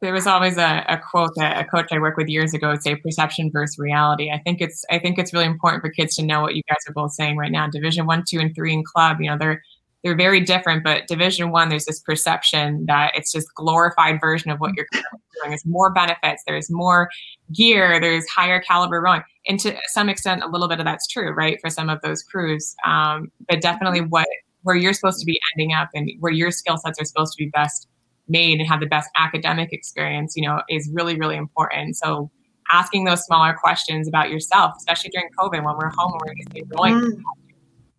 there 0.02 0.14
was 0.14 0.28
always 0.28 0.58
a, 0.58 0.86
a 0.88 0.98
quote 0.98 1.32
that 1.38 1.60
a 1.60 1.66
coach 1.66 1.88
I 1.92 2.00
worked 2.00 2.18
with 2.18 2.28
years 2.28 2.54
ago 2.54 2.70
would 2.70 2.84
say 2.84 2.96
perception 2.96 3.52
versus 3.52 3.80
reality. 3.80 4.32
I 4.32 4.40
think 4.40 4.62
it's 4.62 4.86
I 4.92 5.00
think 5.00 5.18
it's 5.18 5.34
really 5.34 5.46
important 5.46 5.82
for 5.82 5.90
kids 5.90 6.16
to 6.16 6.26
know 6.26 6.42
what 6.42 6.56
you 6.56 6.62
guys 6.70 6.78
are 6.88 6.94
both 6.94 7.14
saying 7.14 7.38
right 7.38 7.52
now. 7.52 7.68
Division 7.68 8.06
one, 8.06 8.24
two, 8.28 8.40
and 8.40 8.54
three 8.54 8.74
in 8.74 8.84
club, 8.84 9.18
you 9.20 9.30
know, 9.30 9.38
they're 9.38 9.62
they're 10.04 10.16
very 10.16 10.40
different, 10.40 10.84
but 10.84 11.08
division 11.08 11.52
one, 11.52 11.70
there's 11.70 11.86
this 11.86 12.00
perception 12.00 12.86
that 12.86 13.14
it's 13.16 13.32
just 13.32 13.54
glorified 13.56 14.22
version 14.22 14.52
of 14.52 14.60
what 14.60 14.74
you're 14.76 14.86
doing. 14.92 15.04
There's 15.48 15.66
more 15.66 15.92
benefits, 15.92 16.44
there's 16.46 16.70
more 16.70 17.10
gear, 17.54 18.00
there's 18.00 18.28
higher 18.28 18.62
caliber 18.62 19.02
rowing. 19.02 19.24
And 19.48 19.60
to 19.62 19.76
some 19.88 20.08
extent, 20.08 20.44
a 20.44 20.48
little 20.48 20.68
bit 20.68 20.80
of 20.80 20.86
that's 20.86 21.08
true, 21.08 21.32
right? 21.32 21.60
For 21.60 21.70
some 21.70 21.90
of 21.90 22.00
those 22.02 22.22
crews. 22.22 22.76
Um, 22.86 23.32
but 23.50 23.62
definitely 23.62 24.02
what 24.02 24.28
where 24.68 24.76
you're 24.76 24.92
supposed 24.94 25.20
to 25.22 25.26
be 25.26 25.40
ending 25.56 25.74
up 25.74 25.88
and 25.96 26.12
where 26.20 26.32
your 26.34 26.52
skill 26.52 26.78
sets 26.78 27.00
are 27.00 27.06
supposed 27.06 27.32
to 27.38 27.44
be 27.44 27.50
best 27.50 27.88
made 28.28 28.60
and 28.60 28.68
have 28.68 28.82
the 28.82 28.86
best 28.86 29.10
academic 29.18 29.72
experience, 29.72 30.34
you 30.36 30.46
know, 30.46 30.62
is 30.70 30.90
really, 30.94 31.16
really 31.18 31.38
important. 31.38 31.96
So 31.96 32.30
asking 32.74 33.06
those 33.06 33.24
smaller 33.24 33.54
questions 33.54 34.10
about 34.10 34.30
yourself, 34.30 34.74
especially 34.78 35.10
during 35.12 35.30
COVID 35.40 35.64
when 35.64 35.78
we're 35.78 35.92
home 35.98 36.14
and 36.14 36.22
we're 36.54 36.62
enjoying 36.64 37.00
Mm. 37.02 37.22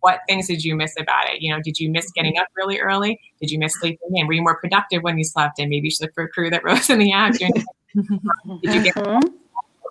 what 0.01 0.19
things 0.27 0.45
did 0.47 0.63
you 0.63 0.75
miss 0.75 0.93
about 0.99 1.27
it? 1.27 1.41
You 1.41 1.51
know, 1.51 1.59
did 1.63 1.79
you 1.79 1.89
miss 1.89 2.11
getting 2.11 2.37
up 2.37 2.45
really 2.55 2.79
early? 2.79 3.19
Did 3.41 3.49
you 3.49 3.57
miss 3.57 3.73
sleeping 3.79 4.15
in? 4.15 4.27
Were 4.27 4.33
you 4.33 4.43
more 4.43 4.59
productive 4.61 5.01
when 5.01 5.17
you 5.17 5.23
slept 5.23 5.57
in? 5.59 5.69
Maybe 5.69 5.87
you 5.87 5.91
should 5.91 6.03
look 6.03 6.13
for 6.13 6.25
a 6.25 6.29
crew 6.29 6.51
that 6.51 6.63
rows 6.69 6.89
in 6.91 6.99
the 6.99 7.11
afternoon. 7.11 7.65
did 8.61 8.73
you 8.75 8.83
get 8.83 8.93
Mhm. 8.93 9.33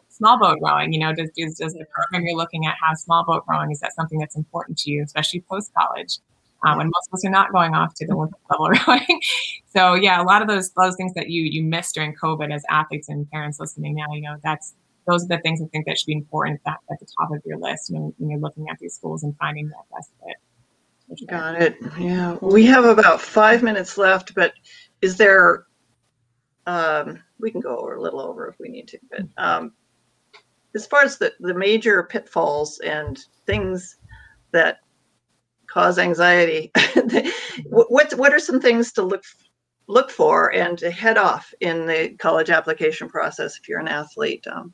small 0.08 0.38
boat 0.38 0.58
rowing? 0.62 0.92
You 0.92 1.00
know, 1.00 1.12
does, 1.12 1.30
does, 1.36 1.54
does 1.58 1.74
the 1.74 1.84
program 1.92 2.24
you're 2.24 2.36
looking 2.36 2.64
at 2.66 2.76
have 2.80 2.96
small 2.98 3.24
boat 3.24 3.42
rowing? 3.48 3.70
Is 3.72 3.80
that 3.80 3.92
something 3.94 4.18
that's 4.20 4.36
important 4.36 4.78
to 4.78 4.90
you, 4.92 5.02
especially 5.02 5.40
post 5.50 5.72
college? 5.76 6.18
Uh, 6.66 6.74
when 6.74 6.88
most 6.88 7.08
of 7.08 7.14
us 7.14 7.24
are 7.24 7.30
not 7.30 7.52
going 7.52 7.74
off 7.74 7.94
to 7.94 8.06
the 8.06 8.12
Olympic 8.12 8.40
level 8.50 8.68
rowing. 8.86 9.20
so 9.74 9.94
yeah, 9.94 10.20
a 10.20 10.24
lot 10.24 10.42
of 10.42 10.48
those 10.48 10.70
those 10.72 10.96
things 10.96 11.14
that 11.14 11.30
you 11.30 11.44
you 11.44 11.62
missed 11.62 11.94
during 11.94 12.14
COVID 12.14 12.52
as 12.52 12.64
athletes 12.68 13.08
and 13.08 13.30
parents 13.30 13.60
listening 13.60 13.94
now, 13.94 14.12
you 14.12 14.22
know, 14.22 14.36
that's 14.42 14.74
those 15.08 15.24
are 15.24 15.28
the 15.28 15.38
things 15.38 15.62
I 15.62 15.66
think 15.66 15.86
that 15.86 15.98
should 15.98 16.06
be 16.06 16.12
important 16.12 16.60
at, 16.66 16.78
at 16.90 17.00
the 17.00 17.06
top 17.18 17.30
of 17.30 17.40
your 17.44 17.58
list 17.58 17.90
when, 17.90 18.12
when 18.18 18.30
you're 18.30 18.40
looking 18.40 18.66
at 18.70 18.78
these 18.78 18.94
schools 18.94 19.22
and 19.22 19.34
finding 19.38 19.68
that 19.68 19.84
best 19.94 20.10
fit. 20.22 20.36
Got 21.26 21.62
it. 21.62 21.76
Yeah. 21.98 22.36
We 22.42 22.66
have 22.66 22.84
about 22.84 23.22
five 23.22 23.62
minutes 23.62 23.96
left, 23.96 24.34
but 24.34 24.52
is 25.00 25.16
there, 25.16 25.64
um, 26.66 27.22
we 27.40 27.50
can 27.50 27.62
go 27.62 27.78
over 27.78 27.94
a 27.94 28.02
little 28.02 28.20
over 28.20 28.48
if 28.48 28.56
we 28.60 28.68
need 28.68 28.88
to, 28.88 28.98
but 29.10 29.22
um, 29.38 29.72
as 30.74 30.86
far 30.86 31.02
as 31.02 31.16
the, 31.16 31.32
the 31.40 31.54
major 31.54 32.02
pitfalls 32.02 32.78
and 32.80 33.18
things 33.46 33.96
that 34.52 34.80
cause 35.68 35.98
anxiety, 35.98 36.72
what, 37.66 37.90
what 37.90 38.12
what 38.14 38.32
are 38.32 38.38
some 38.40 38.60
things 38.60 38.92
to 38.92 39.02
look 39.02 39.22
look 39.86 40.10
for 40.10 40.52
and 40.52 40.76
to 40.78 40.90
head 40.90 41.16
off 41.16 41.52
in 41.60 41.86
the 41.86 42.10
college 42.18 42.50
application 42.50 43.08
process 43.08 43.58
if 43.58 43.68
you're 43.68 43.80
an 43.80 43.88
athlete? 43.88 44.46
Um, 44.46 44.72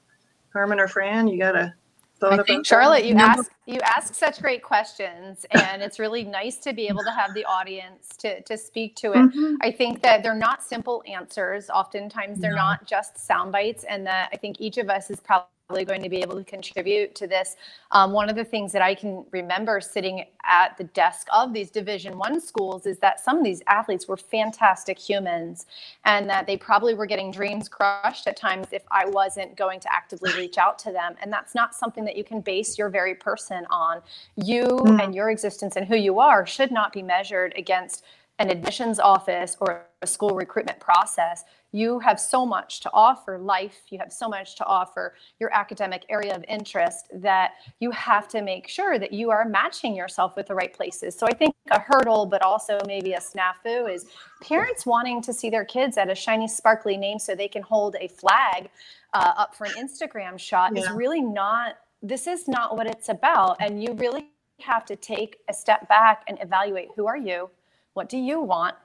Carmen 0.52 0.80
or 0.80 0.88
Fran, 0.88 1.28
you 1.28 1.38
got 1.38 1.56
a 1.56 1.74
thought 2.20 2.30
I 2.32 2.34
about 2.36 2.46
think 2.46 2.60
that? 2.60 2.66
Charlotte, 2.68 3.04
you 3.04 3.14
Number- 3.14 3.40
ask 3.40 3.50
you 3.66 3.80
ask 3.80 4.14
such 4.14 4.40
great 4.40 4.62
questions, 4.62 5.44
and 5.50 5.82
it's 5.82 5.98
really 5.98 6.22
nice 6.24 6.58
to 6.58 6.72
be 6.72 6.86
able 6.86 7.02
to 7.02 7.10
have 7.10 7.34
the 7.34 7.44
audience 7.44 8.08
to 8.18 8.40
to 8.42 8.56
speak 8.56 8.94
to 8.96 9.12
it. 9.12 9.16
Mhm. 9.16 9.56
I 9.62 9.70
think 9.72 10.00
that 10.02 10.22
they're 10.22 10.34
not 10.34 10.62
simple 10.62 11.02
answers. 11.06 11.70
Oftentimes, 11.70 12.38
they're 12.38 12.50
No. 12.50 12.56
not 12.68 12.86
just 12.86 13.18
sound 13.18 13.50
bites, 13.52 13.84
and 13.84 14.06
that 14.06 14.28
I 14.32 14.36
think 14.36 14.60
each 14.60 14.78
of 14.78 14.88
us 14.90 15.10
is 15.10 15.18
probably 15.20 15.48
going 15.68 16.02
to 16.02 16.10
be 16.10 16.18
able 16.18 16.36
to 16.36 16.44
contribute 16.44 17.14
to 17.14 17.26
this. 17.26 17.56
Um, 17.90 18.12
one 18.12 18.28
of 18.28 18.36
the 18.36 18.44
things 18.44 18.70
that 18.72 18.82
I 18.82 18.94
can 18.94 19.24
remember 19.30 19.80
sitting 19.80 20.26
at 20.44 20.76
the 20.76 20.84
desk 20.84 21.26
of 21.32 21.54
these 21.54 21.70
Division 21.70 22.18
One 22.18 22.38
schools 22.38 22.84
is 22.84 22.98
that 22.98 23.18
some 23.18 23.38
of 23.38 23.44
these 23.44 23.62
athletes 23.66 24.06
were 24.06 24.18
fantastic 24.18 24.98
humans, 24.98 25.64
and 26.04 26.28
that 26.28 26.46
they 26.46 26.58
probably 26.58 26.92
were 26.92 27.06
getting 27.06 27.30
dreams 27.30 27.68
crushed 27.68 28.26
at 28.26 28.36
times 28.36 28.66
if 28.72 28.82
I 28.90 29.06
wasn't 29.06 29.56
going 29.56 29.80
to 29.80 29.92
actively 29.92 30.32
reach 30.36 30.58
out 30.58 30.78
to 30.80 30.92
them. 30.92 31.14
And 31.22 31.32
that's 31.32 31.54
not 31.54 31.74
something 31.74 32.04
that 32.04 32.16
you 32.16 32.24
can 32.24 32.42
base 32.42 32.76
your 32.76 32.90
very 32.90 33.14
person 33.14 33.64
on. 33.70 34.02
You 34.36 34.64
Mm. 34.84 35.02
and 35.02 35.14
your 35.14 35.30
existence 35.30 35.76
and 35.76 35.86
who 35.86 35.96
you 35.96 36.18
are 36.18 36.44
should 36.46 36.70
not 36.70 36.92
be 36.92 37.02
measured 37.02 37.54
against 37.56 38.04
an 38.38 38.50
admissions 38.50 38.98
office 38.98 39.56
or 39.60 39.86
a 40.02 40.06
school 40.06 40.30
recruitment 40.34 40.80
process. 40.80 41.44
You 41.74 41.98
have 41.98 42.20
so 42.20 42.46
much 42.46 42.78
to 42.82 42.90
offer 42.92 43.36
life, 43.36 43.80
you 43.88 43.98
have 43.98 44.12
so 44.12 44.28
much 44.28 44.54
to 44.58 44.64
offer 44.64 45.16
your 45.40 45.52
academic 45.52 46.04
area 46.08 46.32
of 46.32 46.44
interest 46.46 47.08
that 47.14 47.54
you 47.80 47.90
have 47.90 48.28
to 48.28 48.42
make 48.42 48.68
sure 48.68 48.96
that 48.96 49.12
you 49.12 49.32
are 49.32 49.44
matching 49.44 49.96
yourself 49.96 50.36
with 50.36 50.46
the 50.46 50.54
right 50.54 50.72
places. 50.72 51.18
So 51.18 51.26
I 51.26 51.34
think 51.34 51.52
a 51.72 51.80
hurdle, 51.80 52.26
but 52.26 52.42
also 52.42 52.78
maybe 52.86 53.14
a 53.14 53.18
snafu, 53.18 53.92
is 53.92 54.06
parents 54.40 54.86
wanting 54.86 55.20
to 55.22 55.32
see 55.32 55.50
their 55.50 55.64
kids 55.64 55.96
at 55.96 56.08
a 56.08 56.14
shiny, 56.14 56.46
sparkly 56.46 56.96
name 56.96 57.18
so 57.18 57.34
they 57.34 57.48
can 57.48 57.62
hold 57.62 57.96
a 57.98 58.06
flag 58.06 58.70
uh, 59.12 59.32
up 59.36 59.56
for 59.56 59.64
an 59.64 59.72
Instagram 59.72 60.38
shot 60.38 60.78
is 60.78 60.88
really 60.90 61.22
not, 61.22 61.78
this 62.02 62.28
is 62.28 62.46
not 62.46 62.76
what 62.76 62.86
it's 62.86 63.08
about. 63.08 63.56
And 63.58 63.82
you 63.82 63.94
really 63.94 64.30
have 64.60 64.84
to 64.84 64.94
take 64.94 65.38
a 65.50 65.52
step 65.52 65.88
back 65.88 66.22
and 66.28 66.38
evaluate 66.40 66.90
who 66.94 67.08
are 67.08 67.16
you? 67.16 67.50
What 67.94 68.08
do 68.08 68.16
you 68.16 68.40
want? 68.40 68.76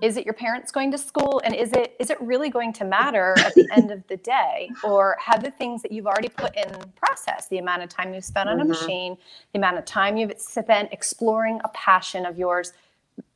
Is 0.00 0.16
it 0.16 0.24
your 0.24 0.34
parents 0.34 0.70
going 0.70 0.90
to 0.90 0.98
school? 0.98 1.40
And 1.44 1.54
is 1.54 1.72
it 1.72 1.96
is 1.98 2.10
it 2.10 2.20
really 2.20 2.50
going 2.50 2.72
to 2.74 2.84
matter 2.84 3.34
at 3.44 3.54
the 3.54 3.70
end 3.70 3.90
of 3.90 4.06
the 4.08 4.16
day? 4.18 4.76
Or 4.82 5.16
have 5.20 5.42
the 5.42 5.50
things 5.50 5.82
that 5.82 5.92
you've 5.92 6.06
already 6.06 6.28
put 6.28 6.54
in 6.56 6.70
process, 6.96 7.48
the 7.48 7.58
amount 7.58 7.82
of 7.82 7.88
time 7.88 8.12
you've 8.12 8.24
spent 8.24 8.48
on 8.48 8.60
a 8.60 8.64
Mhm. 8.64 8.68
machine, 8.68 9.18
the 9.52 9.58
amount 9.58 9.78
of 9.78 9.84
time 9.84 10.16
you've 10.16 10.38
spent 10.40 10.92
exploring 10.92 11.60
a 11.64 11.68
passion 11.68 12.26
of 12.26 12.38
yours, 12.38 12.72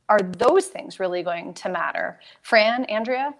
are 0.09 0.19
those 0.19 0.67
things 0.67 0.99
really 0.99 1.23
going 1.23 1.53
to 1.53 1.69
matter? 1.69 2.19
Fran, 2.41 2.85
Andrea? 2.85 3.33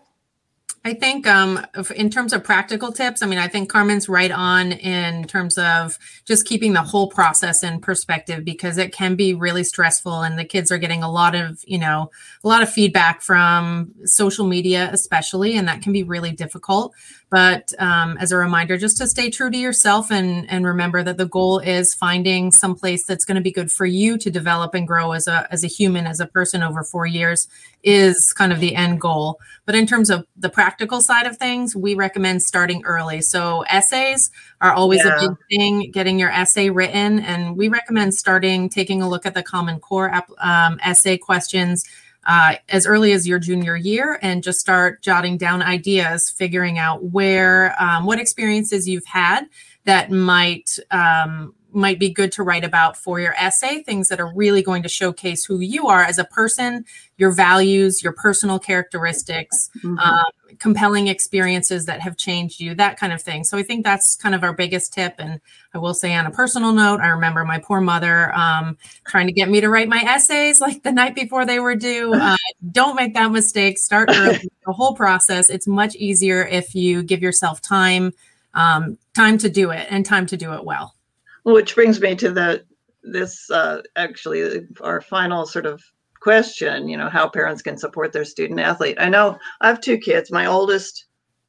I 0.85 0.93
think 0.93 1.27
um, 1.27 1.65
in 1.93 2.09
terms 2.09 2.31
of 2.31 2.43
practical 2.43 2.93
tips, 2.93 3.21
I 3.21 3.25
mean, 3.25 3.37
I 3.37 3.49
think 3.49 3.69
Carmen's 3.69 4.07
right 4.07 4.31
on 4.31 4.71
in 4.71 5.25
terms 5.25 5.57
of 5.57 5.99
just 6.23 6.45
keeping 6.45 6.71
the 6.71 6.81
whole 6.81 7.09
process 7.09 7.63
in 7.63 7.81
perspective 7.81 8.45
because 8.45 8.77
it 8.77 8.93
can 8.93 9.15
be 9.15 9.33
really 9.33 9.65
stressful 9.65 10.21
and 10.21 10.39
the 10.39 10.45
kids 10.45 10.71
are 10.71 10.77
getting 10.77 11.03
a 11.03 11.11
lot 11.11 11.35
of, 11.35 11.61
you 11.67 11.77
know, 11.77 12.09
a 12.45 12.47
lot 12.47 12.63
of 12.63 12.69
feedback 12.71 13.21
from 13.21 13.93
social 14.05 14.47
media, 14.47 14.89
especially, 14.93 15.57
and 15.57 15.67
that 15.67 15.81
can 15.81 15.91
be 15.91 16.03
really 16.03 16.31
difficult. 16.31 16.93
But 17.29 17.73
um, 17.77 18.17
as 18.17 18.31
a 18.31 18.37
reminder, 18.37 18.77
just 18.77 18.97
to 18.97 19.07
stay 19.07 19.29
true 19.29 19.51
to 19.51 19.57
yourself 19.57 20.11
and 20.11 20.49
and 20.49 20.65
remember 20.65 21.03
that 21.03 21.17
the 21.17 21.27
goal 21.27 21.59
is 21.59 21.93
finding 21.93 22.51
some 22.51 22.73
place 22.73 23.05
that's 23.05 23.25
going 23.25 23.35
to 23.35 23.41
be 23.41 23.51
good 23.51 23.71
for 23.71 23.85
you 23.85 24.17
to 24.17 24.31
develop 24.31 24.73
and 24.73 24.87
grow 24.87 25.11
as 25.11 25.27
a 25.27 25.47
as 25.51 25.63
a 25.63 25.67
human, 25.67 26.07
as 26.07 26.19
a 26.19 26.25
person 26.25 26.63
over 26.63 26.83
four 26.83 27.05
years 27.05 27.47
is 27.83 28.33
kind 28.33 28.51
of 28.51 28.59
the 28.59 28.75
end 28.75 28.99
goal. 28.99 29.39
But 29.65 29.75
in 29.75 29.85
terms 29.85 30.09
of 30.09 30.25
the 30.35 30.49
practical 30.49 31.01
side 31.01 31.25
of 31.25 31.37
things, 31.37 31.75
we 31.75 31.93
recommend 31.95 32.43
starting 32.43 32.83
early. 32.85 33.21
So 33.21 33.61
essays 33.69 34.31
are 34.61 34.73
always 34.73 35.03
Yeah. 35.05 35.15
a 35.15 35.19
big 35.21 35.37
thing, 35.49 35.91
getting 35.91 36.19
your 36.19 36.31
essay 36.31 36.69
written. 36.69 37.19
And 37.19 37.55
we 37.55 37.67
recommend 37.67 38.15
starting 38.15 38.69
taking 38.69 39.01
a 39.01 39.07
look 39.07 39.25
at 39.25 39.33
the 39.33 39.43
Common 39.43 39.79
Core 39.79 40.11
um, 40.39 40.79
essay 40.83 41.17
questions 41.17 41.85
uh, 42.25 42.55
as 42.67 42.85
early 42.85 43.13
as 43.13 43.27
your 43.27 43.39
junior 43.39 43.75
year 43.75 44.19
and 44.21 44.43
just 44.43 44.59
start 44.59 45.01
jotting 45.01 45.37
down 45.37 45.61
ideas, 45.61 46.29
figuring 46.29 46.77
out 46.77 47.03
where, 47.05 47.75
um, 47.81 48.05
what 48.05 48.19
experiences 48.19 48.87
you've 48.89 49.05
had 49.05 49.45
that 49.85 50.11
might 50.11 50.77
um, 50.91 51.53
might 51.71 51.99
be 51.99 52.10
good 52.10 52.32
to 52.32 52.43
write 52.43 52.63
about 52.63 52.97
for 52.97 53.19
your 53.19 53.34
essay 53.36 53.84
things 53.84 54.08
that 54.08 54.19
are 54.19 54.34
really 54.34 54.62
going 54.63 54.82
to 54.84 54.89
showcase 54.89 55.45
who 55.45 55.60
you 55.60 55.88
are 55.88 56.01
as 56.03 56.17
a 56.17 56.23
person 56.25 56.84
your 57.17 57.32
values 57.32 58.01
your 58.01 58.13
personal 58.13 58.58
characteristics 58.60 59.69
Mhm. 59.84 59.99
um, 59.99 60.25
compelling 60.58 61.08
experiences 61.08 61.86
that 61.86 62.01
have 62.01 62.17
changed 62.17 62.60
you 62.60 62.73
that 62.73 62.97
kind 62.97 63.13
of 63.13 63.21
thing. 63.21 63.43
So 63.43 63.58
i 63.58 63.63
think 63.63 63.86
that's 63.86 64.15
kind 64.15 64.34
of 64.34 64.43
our 64.43 64.51
biggest 64.53 64.91
tip. 64.93 65.13
And 65.19 65.39
i 65.73 65.77
will 65.77 65.93
say 65.93 66.15
on 66.15 66.25
a 66.25 66.32
personal 66.32 66.73
note 66.73 67.01
i 67.01 67.08
remember 67.10 67.45
my 67.45 67.60
poor 67.60 67.82
mother 67.82 68.34
um, 68.36 68.75
trying 69.05 69.27
to 69.27 69.34
get 69.34 69.47
me 69.49 69.62
to 69.62 69.69
write 69.69 69.88
my 69.89 70.01
essays 70.01 70.60
like 70.67 70.82
the 70.84 70.91
night 70.91 71.13
before 71.15 71.45
they 71.45 71.60
were 71.60 71.75
due. 71.75 72.13
Uh, 72.29 72.36
don't 72.71 72.95
make 72.95 73.13
that 73.13 73.32
mistake. 73.32 73.77
Start 73.77 74.10
early. 74.13 74.49
The 74.65 74.73
whole 74.73 74.93
process. 74.93 75.49
It's 75.49 75.65
much 75.67 75.95
easier 75.95 76.45
if 76.45 76.75
you 76.75 77.01
give 77.03 77.21
yourself 77.21 77.62
time 77.62 78.13
um, 78.53 78.97
time 79.15 79.38
to 79.39 79.49
do 79.49 79.69
it 79.71 79.88
and 79.89 80.05
time 80.05 80.25
to 80.27 80.38
do 80.38 80.53
it 80.53 80.65
well 80.65 80.95
Which 81.43 81.75
brings 81.75 81.99
me 82.02 82.15
to 82.15 82.32
the 82.32 82.63
this 83.04 83.49
uh, 83.49 83.82
actually 83.95 84.67
our 84.82 85.02
final 85.02 85.45
sort 85.45 85.65
of 85.65 85.82
question. 86.19 86.88
You 86.88 86.97
know, 86.97 87.10
how 87.10 87.28
parents 87.30 87.62
can 87.62 87.78
support 87.78 88.12
their 88.12 88.25
student 88.25 88.60
athlete. 88.60 88.97
I 88.99 89.10
know 89.10 89.38
I 89.62 89.67
have 89.67 89.82
two 89.82 89.97
kids. 89.97 90.32
My 90.32 90.45
oldest, 90.45 91.06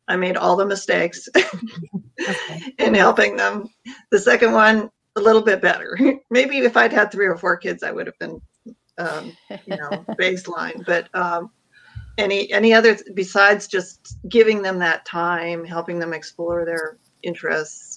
I 0.09 0.17
made 0.17 0.37
all 0.37 0.57
the 0.57 0.67
mistakes 0.67 1.29
in 2.79 2.95
helping 2.95 3.37
them. 3.37 3.69
The 4.11 4.19
second 4.19 4.53
one, 4.53 4.91
a 5.17 5.21
little 5.21 5.43
bit 5.43 5.61
better. 5.61 5.99
Maybe 6.31 6.59
if 6.59 6.77
I'd 6.77 6.93
had 6.93 7.11
three 7.11 7.27
or 7.27 7.37
four 7.37 7.57
kids, 7.57 7.83
I 7.83 7.91
would 7.91 8.07
have 8.07 8.19
been, 8.19 8.41
um, 8.99 9.37
you 9.67 9.77
know, 9.77 9.91
baseline. 10.19 10.85
But 10.87 11.09
um, 11.15 11.51
any 12.19 12.51
any 12.53 12.73
other 12.73 12.97
besides 13.15 13.67
just 13.67 14.19
giving 14.29 14.63
them 14.63 14.79
that 14.79 15.05
time, 15.05 15.65
helping 15.65 15.99
them 15.99 16.13
explore 16.13 16.65
their 16.65 16.99
interests. 17.23 17.90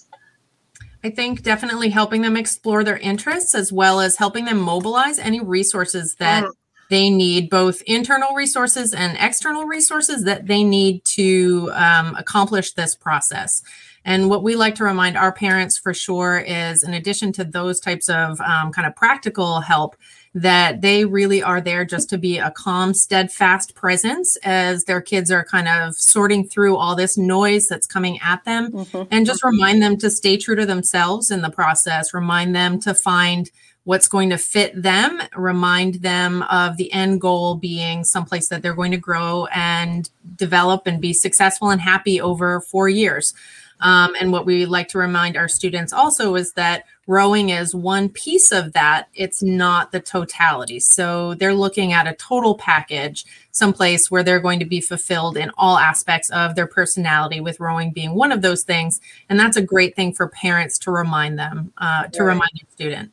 I 1.04 1.10
think 1.10 1.42
definitely 1.42 1.90
helping 1.90 2.22
them 2.22 2.36
explore 2.36 2.82
their 2.82 2.96
interests 2.96 3.54
as 3.54 3.70
well 3.70 4.00
as 4.00 4.16
helping 4.16 4.46
them 4.46 4.58
mobilize 4.58 5.18
any 5.18 5.40
resources 5.40 6.14
that 6.14 6.44
Mm. 6.44 6.50
they 6.88 7.10
need, 7.10 7.50
both 7.50 7.82
internal 7.82 8.34
resources 8.34 8.94
and 8.94 9.16
external 9.20 9.66
resources 9.66 10.24
that 10.24 10.46
they 10.46 10.64
need 10.64 11.04
to 11.04 11.70
um, 11.74 12.16
accomplish 12.16 12.72
this 12.72 12.94
process. 12.94 13.62
And 14.06 14.30
what 14.30 14.42
we 14.42 14.56
like 14.56 14.74
to 14.76 14.84
remind 14.84 15.16
our 15.16 15.32
parents 15.32 15.78
for 15.78 15.92
sure 15.94 16.38
is, 16.38 16.82
in 16.82 16.94
addition 16.94 17.32
to 17.32 17.44
those 17.44 17.80
types 17.80 18.08
of 18.08 18.40
um, 18.40 18.72
kind 18.72 18.86
of 18.86 18.96
practical 18.96 19.60
help, 19.60 19.96
that 20.34 20.80
they 20.80 21.04
really 21.04 21.42
are 21.42 21.60
there 21.60 21.84
just 21.84 22.10
to 22.10 22.18
be 22.18 22.38
a 22.38 22.50
calm, 22.50 22.92
steadfast 22.92 23.74
presence 23.76 24.36
as 24.42 24.84
their 24.84 25.00
kids 25.00 25.30
are 25.30 25.44
kind 25.44 25.68
of 25.68 25.94
sorting 25.94 26.46
through 26.48 26.76
all 26.76 26.96
this 26.96 27.16
noise 27.16 27.68
that's 27.68 27.86
coming 27.86 28.18
at 28.20 28.44
them. 28.44 28.72
Mhm. 28.72 29.06
and 29.10 29.26
just 29.26 29.44
remind 29.44 29.80
them 29.80 29.96
to 29.96 30.10
stay 30.10 30.36
true 30.36 30.56
to 30.56 30.66
themselves 30.66 31.30
in 31.30 31.40
the 31.42 31.50
process. 31.50 32.12
Remind 32.12 32.54
them 32.54 32.80
to 32.80 32.94
find 32.94 33.50
what's 33.84 34.08
going 34.08 34.30
to 34.30 34.38
fit 34.38 34.82
them. 34.82 35.20
Remind 35.36 35.96
them 35.96 36.42
of 36.44 36.78
the 36.78 36.92
end 36.92 37.20
goal 37.20 37.54
being 37.54 38.02
someplace 38.02 38.48
that 38.48 38.62
they're 38.62 38.74
going 38.74 38.90
to 38.90 38.96
grow 38.96 39.46
and 39.54 40.08
develop 40.36 40.86
and 40.86 41.00
be 41.00 41.12
successful 41.12 41.70
and 41.70 41.80
happy 41.80 42.20
over 42.20 42.60
four 42.60 42.88
years 42.88 43.34
um, 43.80 44.14
and 44.20 44.32
what 44.32 44.46
we 44.46 44.66
like 44.66 44.88
to 44.88 44.98
remind 44.98 45.36
our 45.36 45.48
students 45.48 45.92
also 45.92 46.34
is 46.34 46.52
that 46.52 46.84
rowing 47.06 47.50
is 47.50 47.74
one 47.74 48.08
piece 48.08 48.50
of 48.52 48.72
that 48.72 49.08
it's 49.14 49.42
not 49.42 49.92
the 49.92 50.00
totality 50.00 50.80
so 50.80 51.34
they're 51.34 51.54
looking 51.54 51.92
at 51.92 52.06
a 52.06 52.14
total 52.14 52.54
package 52.56 53.24
someplace 53.54 54.10
where 54.10 54.24
they're 54.24 54.40
going 54.40 54.58
to 54.58 54.64
be 54.64 54.80
fulfilled 54.80 55.36
in 55.36 55.50
all 55.56 55.78
aspects 55.78 56.28
of 56.30 56.56
their 56.56 56.66
personality, 56.66 57.40
with 57.40 57.60
rowing 57.60 57.92
being 57.92 58.14
one 58.14 58.32
of 58.32 58.42
those 58.42 58.64
things. 58.64 59.00
And 59.28 59.38
that's 59.38 59.56
a 59.56 59.62
great 59.62 59.94
thing 59.94 60.12
for 60.12 60.28
parents 60.28 60.76
to 60.80 60.90
remind 60.90 61.38
them, 61.38 61.72
uh, 61.78 62.08
to 62.08 62.24
Right. 62.24 62.32
remind 62.32 62.50
their 62.56 62.70
student. 62.72 63.12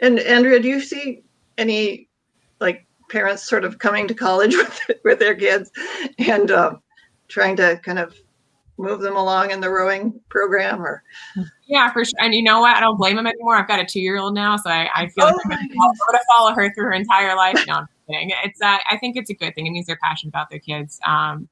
And 0.00 0.18
Andrea, 0.20 0.58
do 0.58 0.68
you 0.68 0.80
see 0.80 1.22
any 1.58 2.08
like 2.60 2.86
parents 3.10 3.46
sort 3.46 3.64
of 3.64 3.78
coming 3.78 4.08
to 4.08 4.14
college 4.14 4.56
with 4.56 4.80
with 5.04 5.18
their 5.18 5.34
kids 5.34 5.70
and 6.18 6.50
um, 6.50 6.80
trying 7.28 7.56
to 7.56 7.78
kind 7.84 7.98
of 7.98 8.14
move 8.76 9.00
them 9.00 9.16
along 9.16 9.50
in 9.50 9.60
the 9.60 9.70
rowing 9.70 10.20
program? 10.28 10.82
Or 10.82 11.02
Yeah, 11.66 11.92
for 11.92 12.04
sure. 12.04 12.18
And 12.20 12.34
you 12.34 12.42
know 12.42 12.60
what? 12.60 12.76
I 12.76 12.80
don't 12.80 12.96
blame 12.96 13.18
him 13.18 13.26
anymore. 13.26 13.56
I've 13.56 13.68
got 13.68 13.80
a 13.80 13.84
two-year-old 13.84 14.34
now, 14.34 14.56
so 14.56 14.70
I, 14.70 14.88
I 14.94 15.08
feel 15.08 15.24
Oh 15.24 15.26
like 15.28 15.36
I'm 15.44 15.48
my 15.50 15.56
gonna 15.56 15.68
follow- 15.76 15.90
I'm 15.90 15.96
gonna 16.12 16.24
follow 16.36 16.54
her 16.54 16.74
through 16.74 16.84
her 16.84 16.92
entire 16.92 17.36
life. 17.36 17.62
No, 17.66 17.74
I'm 17.74 17.86
kidding. 18.10 18.30
It's 18.44 18.60
uh, 18.60 18.78
I 18.90 18.96
think 18.98 19.16
it's 19.16 19.30
a 19.30 19.34
good 19.34 19.54
thing. 19.54 19.66
It 19.66 19.70
means 19.70 19.86
they're 19.86 19.98
passionate 20.02 20.30
about 20.30 20.50
their 20.50 20.58
kids. 20.58 20.98
Um, 21.06 21.48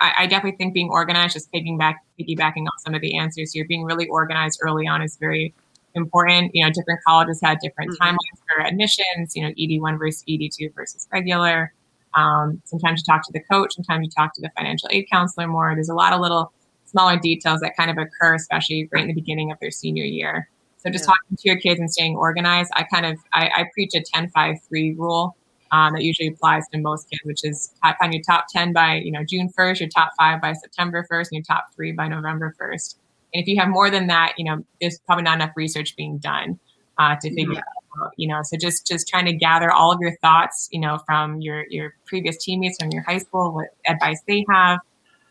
I, 0.00 0.12
I 0.20 0.26
definitely 0.26 0.56
think 0.56 0.74
being 0.74 0.90
organized, 0.90 1.34
just 1.34 1.52
picking 1.52 1.78
back, 1.78 2.02
piggybacking 2.18 2.62
on 2.62 2.78
some 2.84 2.94
of 2.94 3.00
the 3.00 3.16
answers 3.16 3.52
here, 3.52 3.64
being 3.68 3.84
really 3.84 4.08
organized 4.08 4.58
early 4.62 4.88
on 4.88 5.02
is 5.02 5.16
very 5.18 5.54
important. 5.94 6.50
You 6.52 6.64
know, 6.64 6.72
different 6.72 6.98
colleges 7.06 7.40
had 7.40 7.58
different 7.62 7.92
Mhm. 7.92 7.98
timelines 7.98 8.40
for 8.48 8.64
admissions. 8.66 9.36
You 9.36 9.44
know, 9.44 9.52
ED 9.56 9.80
one 9.80 9.96
versus 9.98 10.24
ED 10.28 10.48
two 10.50 10.70
versus 10.74 11.06
regular. 11.12 11.72
Um, 12.16 12.60
sometimes 12.64 13.00
you 13.06 13.12
talk 13.12 13.22
to 13.26 13.32
the 13.32 13.40
coach. 13.50 13.74
Sometimes 13.74 14.04
you 14.04 14.10
talk 14.16 14.34
to 14.34 14.40
the 14.40 14.50
financial 14.56 14.88
aid 14.92 15.06
counselor 15.10 15.46
more. 15.48 15.74
There's 15.74 15.88
a 15.88 15.94
lot 15.94 16.12
of 16.12 16.20
little 16.20 16.52
smaller 16.84 17.18
details 17.18 17.60
that 17.60 17.76
kind 17.76 17.90
of 17.90 17.96
occur, 17.98 18.34
especially 18.36 18.88
right 18.92 19.02
in 19.02 19.08
the 19.08 19.14
beginning 19.14 19.50
of 19.50 19.58
their 19.60 19.70
senior 19.70 20.04
year. 20.04 20.48
So 20.78 20.90
just 20.90 21.04
Yeah. 21.04 21.12
talking 21.14 21.36
to 21.38 21.48
your 21.48 21.58
kids 21.58 21.80
and 21.80 21.90
staying 21.90 22.16
organized. 22.16 22.70
I 22.76 22.84
kind 22.84 23.06
of 23.06 23.18
I, 23.32 23.48
I 23.48 23.64
preach 23.74 23.92
a 23.94 24.02
10-5-3 24.16 24.96
rule 24.98 25.36
um, 25.72 25.94
that 25.94 26.02
usually 26.02 26.28
applies 26.28 26.62
to 26.72 26.80
most 26.80 27.08
kids, 27.10 27.22
which 27.24 27.40
is 27.42 27.72
find 27.98 28.12
your 28.14 28.22
top 28.22 28.44
10 28.54 28.72
by 28.72 28.96
you 28.96 29.10
know 29.10 29.24
June 29.28 29.48
1st, 29.58 29.80
your 29.80 29.88
top 29.88 30.12
five 30.18 30.40
by 30.40 30.52
September 30.52 31.04
1st, 31.10 31.28
and 31.32 31.32
your 31.32 31.42
top 31.42 31.66
three 31.74 31.92
by 31.92 32.06
November 32.06 32.54
1st. 32.60 32.96
And 33.32 33.42
if 33.42 33.48
you 33.48 33.58
have 33.58 33.68
more 33.68 33.90
than 33.90 34.06
that, 34.08 34.34
you 34.38 34.44
know 34.44 34.64
there's 34.80 35.00
probably 35.06 35.24
not 35.24 35.34
enough 35.36 35.50
research 35.56 35.96
being 35.96 36.18
done 36.18 36.60
uh, 36.98 37.16
to 37.20 37.28
figure 37.34 37.54
Yeah. 37.54 37.58
out. 37.58 37.83
You 38.16 38.28
know, 38.28 38.40
so 38.42 38.56
just 38.56 38.86
just 38.86 39.08
trying 39.08 39.26
to 39.26 39.32
gather 39.32 39.70
all 39.70 39.92
of 39.92 39.98
your 40.00 40.16
thoughts, 40.22 40.68
you 40.72 40.80
know, 40.80 40.98
from 41.06 41.40
your 41.40 41.64
your 41.70 41.94
previous 42.06 42.36
teammates 42.42 42.76
from 42.80 42.90
your 42.90 43.02
high 43.02 43.18
school, 43.18 43.52
what 43.54 43.68
advice 43.86 44.20
they 44.26 44.44
have, 44.50 44.78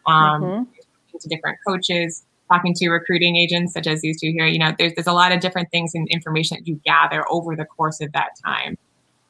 um, 0.05 0.41
Mhm. 0.43 0.65
talking 0.67 1.19
to 1.19 1.29
different 1.29 1.57
coaches, 1.67 2.25
talking 2.49 2.73
to 2.75 2.89
recruiting 2.89 3.35
agents 3.35 3.73
such 3.73 3.87
as 3.87 4.01
these 4.01 4.19
two 4.19 4.31
here. 4.31 4.45
You 4.45 4.59
know, 4.59 4.73
there's 4.77 4.93
there's 4.95 5.07
a 5.07 5.13
lot 5.13 5.31
of 5.31 5.39
different 5.39 5.69
things 5.71 5.91
and 5.93 6.07
information 6.09 6.57
that 6.57 6.67
you 6.67 6.79
gather 6.85 7.23
over 7.31 7.55
the 7.55 7.65
course 7.65 8.01
of 8.01 8.11
that 8.13 8.29
time. 8.45 8.77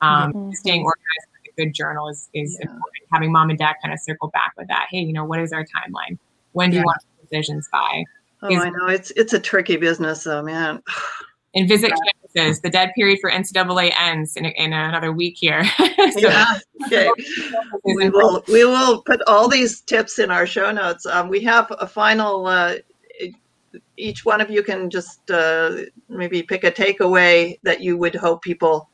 Um, 0.02 0.34
Mhm. 0.34 0.56
Staying 0.56 0.82
organized 0.82 1.28
with 1.34 1.54
a 1.54 1.62
good 1.62 1.74
journal 1.74 2.10
is 2.10 2.30
is 2.34 2.58
Yeah. 2.60 2.64
important. 2.70 3.04
Having 3.12 3.32
mom 3.32 3.50
and 3.50 3.60
dad 3.60 3.76
kind 3.82 3.94
of 3.94 4.00
circle 4.02 4.30
back 4.30 4.54
with 4.58 4.68
that. 4.68 4.88
Hey, 4.90 5.00
you 5.00 5.14
know, 5.14 5.26
what 5.26 5.40
is 5.40 5.54
our 5.54 5.64
timeline? 5.64 6.18
When 6.52 6.70
do 6.72 6.76
Yeah. 6.76 6.82
you 6.82 6.86
want 6.86 6.98
decisions 7.22 7.68
by? 7.72 8.04
oh, 8.42 8.60
I 8.60 8.70
know 8.70 8.88
it's 8.88 9.12
it's 9.12 9.32
a 9.34 9.40
tricky 9.40 9.78
business, 9.78 10.24
though, 10.26 10.44
man. 10.44 10.82
And 11.56 11.70
visit 11.70 11.92
campuses. 12.36 12.62
The 12.62 12.70
dead 12.70 12.92
period 12.96 13.20
for 13.22 13.32
NCAA 13.32 13.94
ends 14.00 14.36
in, 14.36 14.46
in 14.46 14.74
another 14.74 15.12
week 15.12 15.38
here. 15.38 15.64
so 16.12 16.20
Yeah. 16.20 16.46
Okay. 16.86 17.10
We 17.86 18.10
will 18.10 18.44
we 18.48 18.64
will 18.66 19.02
put 19.02 19.22
all 19.28 19.48
these 19.50 19.82
tips 19.82 20.20
in 20.20 20.32
our 20.32 20.46
show 20.46 20.72
notes. 20.72 21.06
Um, 21.06 21.30
we 21.30 21.42
have 21.42 21.72
a 21.80 21.88
final 21.88 22.46
uh, 22.48 22.76
each 23.98 24.26
one 24.26 24.42
of 24.42 24.50
you 24.50 24.64
can 24.64 24.90
just 24.90 25.30
uh, 25.32 25.78
maybe 26.10 26.44
pick 26.44 26.64
a 26.64 26.72
takeaway 26.72 27.60
that 27.64 27.82
you 27.82 27.98
would 27.98 28.16
hope 28.16 28.42
people, 28.42 28.90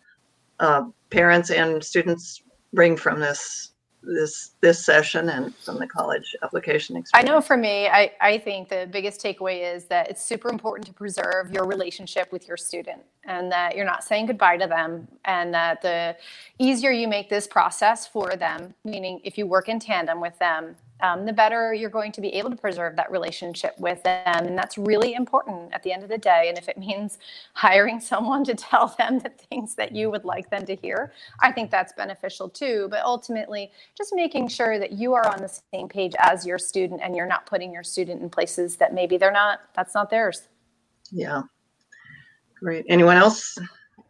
uh, 0.60 0.84
parents 1.10 1.52
and 1.52 1.84
students, 1.84 2.42
bring 2.74 2.96
from 2.96 3.20
this 3.20 3.74
this 4.02 4.52
this 4.62 4.86
session 4.86 5.30
and 5.30 5.56
from 5.56 5.78
the 5.78 5.88
college 5.88 6.36
application 6.42 6.96
experience? 6.96 7.30
I 7.30 7.32
know 7.32 7.42
for 7.42 7.58
me, 7.58 7.88
I, 7.88 8.12
I 8.22 8.38
think 8.38 8.70
the 8.70 8.88
biggest 8.92 9.22
takeaway 9.22 9.76
is 9.76 9.86
that 9.86 10.10
it's 10.10 10.24
super 10.24 10.50
important 10.50 10.88
to 10.88 10.94
preserve 10.94 11.52
your 11.52 11.66
relationship 11.66 12.32
with 12.32 12.48
your 12.48 12.58
student 12.58 13.02
and 13.26 13.52
that 13.52 13.76
you're 13.76 13.86
not 13.86 14.04
saying 14.04 14.28
goodbye 14.28 14.58
to 14.58 14.68
them. 14.68 15.08
And 15.26 15.54
that 15.54 15.82
the 15.82 16.16
easier 16.58 16.92
you 16.92 17.08
make 17.08 17.30
this 17.30 17.48
process 17.48 18.08
for 18.08 18.36
them, 18.36 18.74
meaning 18.84 19.20
if 19.24 19.38
you 19.38 19.46
work 19.46 19.70
in 19.70 19.80
tandem 19.80 20.22
with 20.22 20.38
them, 20.40 20.76
um, 21.02 21.26
the 21.26 21.34
better 21.34 21.74
you're 21.74 21.90
going 21.90 22.12
to 22.12 22.22
be 22.22 22.30
able 22.30 22.50
to 22.50 22.56
preserve 22.56 22.96
that 22.96 23.12
relationship 23.12 23.74
with 23.80 24.02
them. 24.04 24.22
And 24.26 24.58
that's 24.58 24.78
really 24.78 25.14
important 25.14 25.74
at 25.74 25.84
the 25.84 25.92
end 25.92 26.04
of 26.04 26.10
the 26.10 26.18
day. 26.18 26.46
And 26.50 26.58
if 26.58 26.68
it 26.68 26.78
means 26.78 27.18
hiring 27.54 28.00
someone 28.00 28.44
to 28.46 28.56
tell 28.56 28.96
them 28.98 29.20
the 29.20 29.30
things 29.50 29.76
that 29.76 29.92
you 29.92 30.10
would 30.12 30.26
like 30.26 30.50
them 30.50 30.66
to 30.66 30.76
hear, 30.76 31.14
I 31.42 31.52
think 31.52 31.72
that's 31.72 31.94
beneficial 31.94 32.50
too. 32.50 32.88
But 32.90 33.04
ultimately, 33.04 33.72
just 33.98 34.14
making 34.14 34.48
sure 34.50 34.80
that 34.80 34.94
you 34.94 35.14
are 35.14 35.28
on 35.28 35.42
the 35.42 35.62
same 35.74 35.88
page 35.88 36.14
as 36.20 36.46
your 36.46 36.58
student 36.58 37.02
and 37.04 37.16
you're 37.16 37.28
not 37.28 37.46
putting 37.46 37.74
your 37.74 37.84
student 37.84 38.22
in 38.22 38.30
places 38.30 38.78
that 38.78 38.94
maybe 38.94 39.18
they're 39.18 39.32
not, 39.32 39.60
that's 39.76 39.94
not 39.94 40.10
theirs. 40.10 40.48
Yeah. 41.12 41.44
Great. 42.60 42.86
Anyone 42.90 43.16
else? 43.16 43.58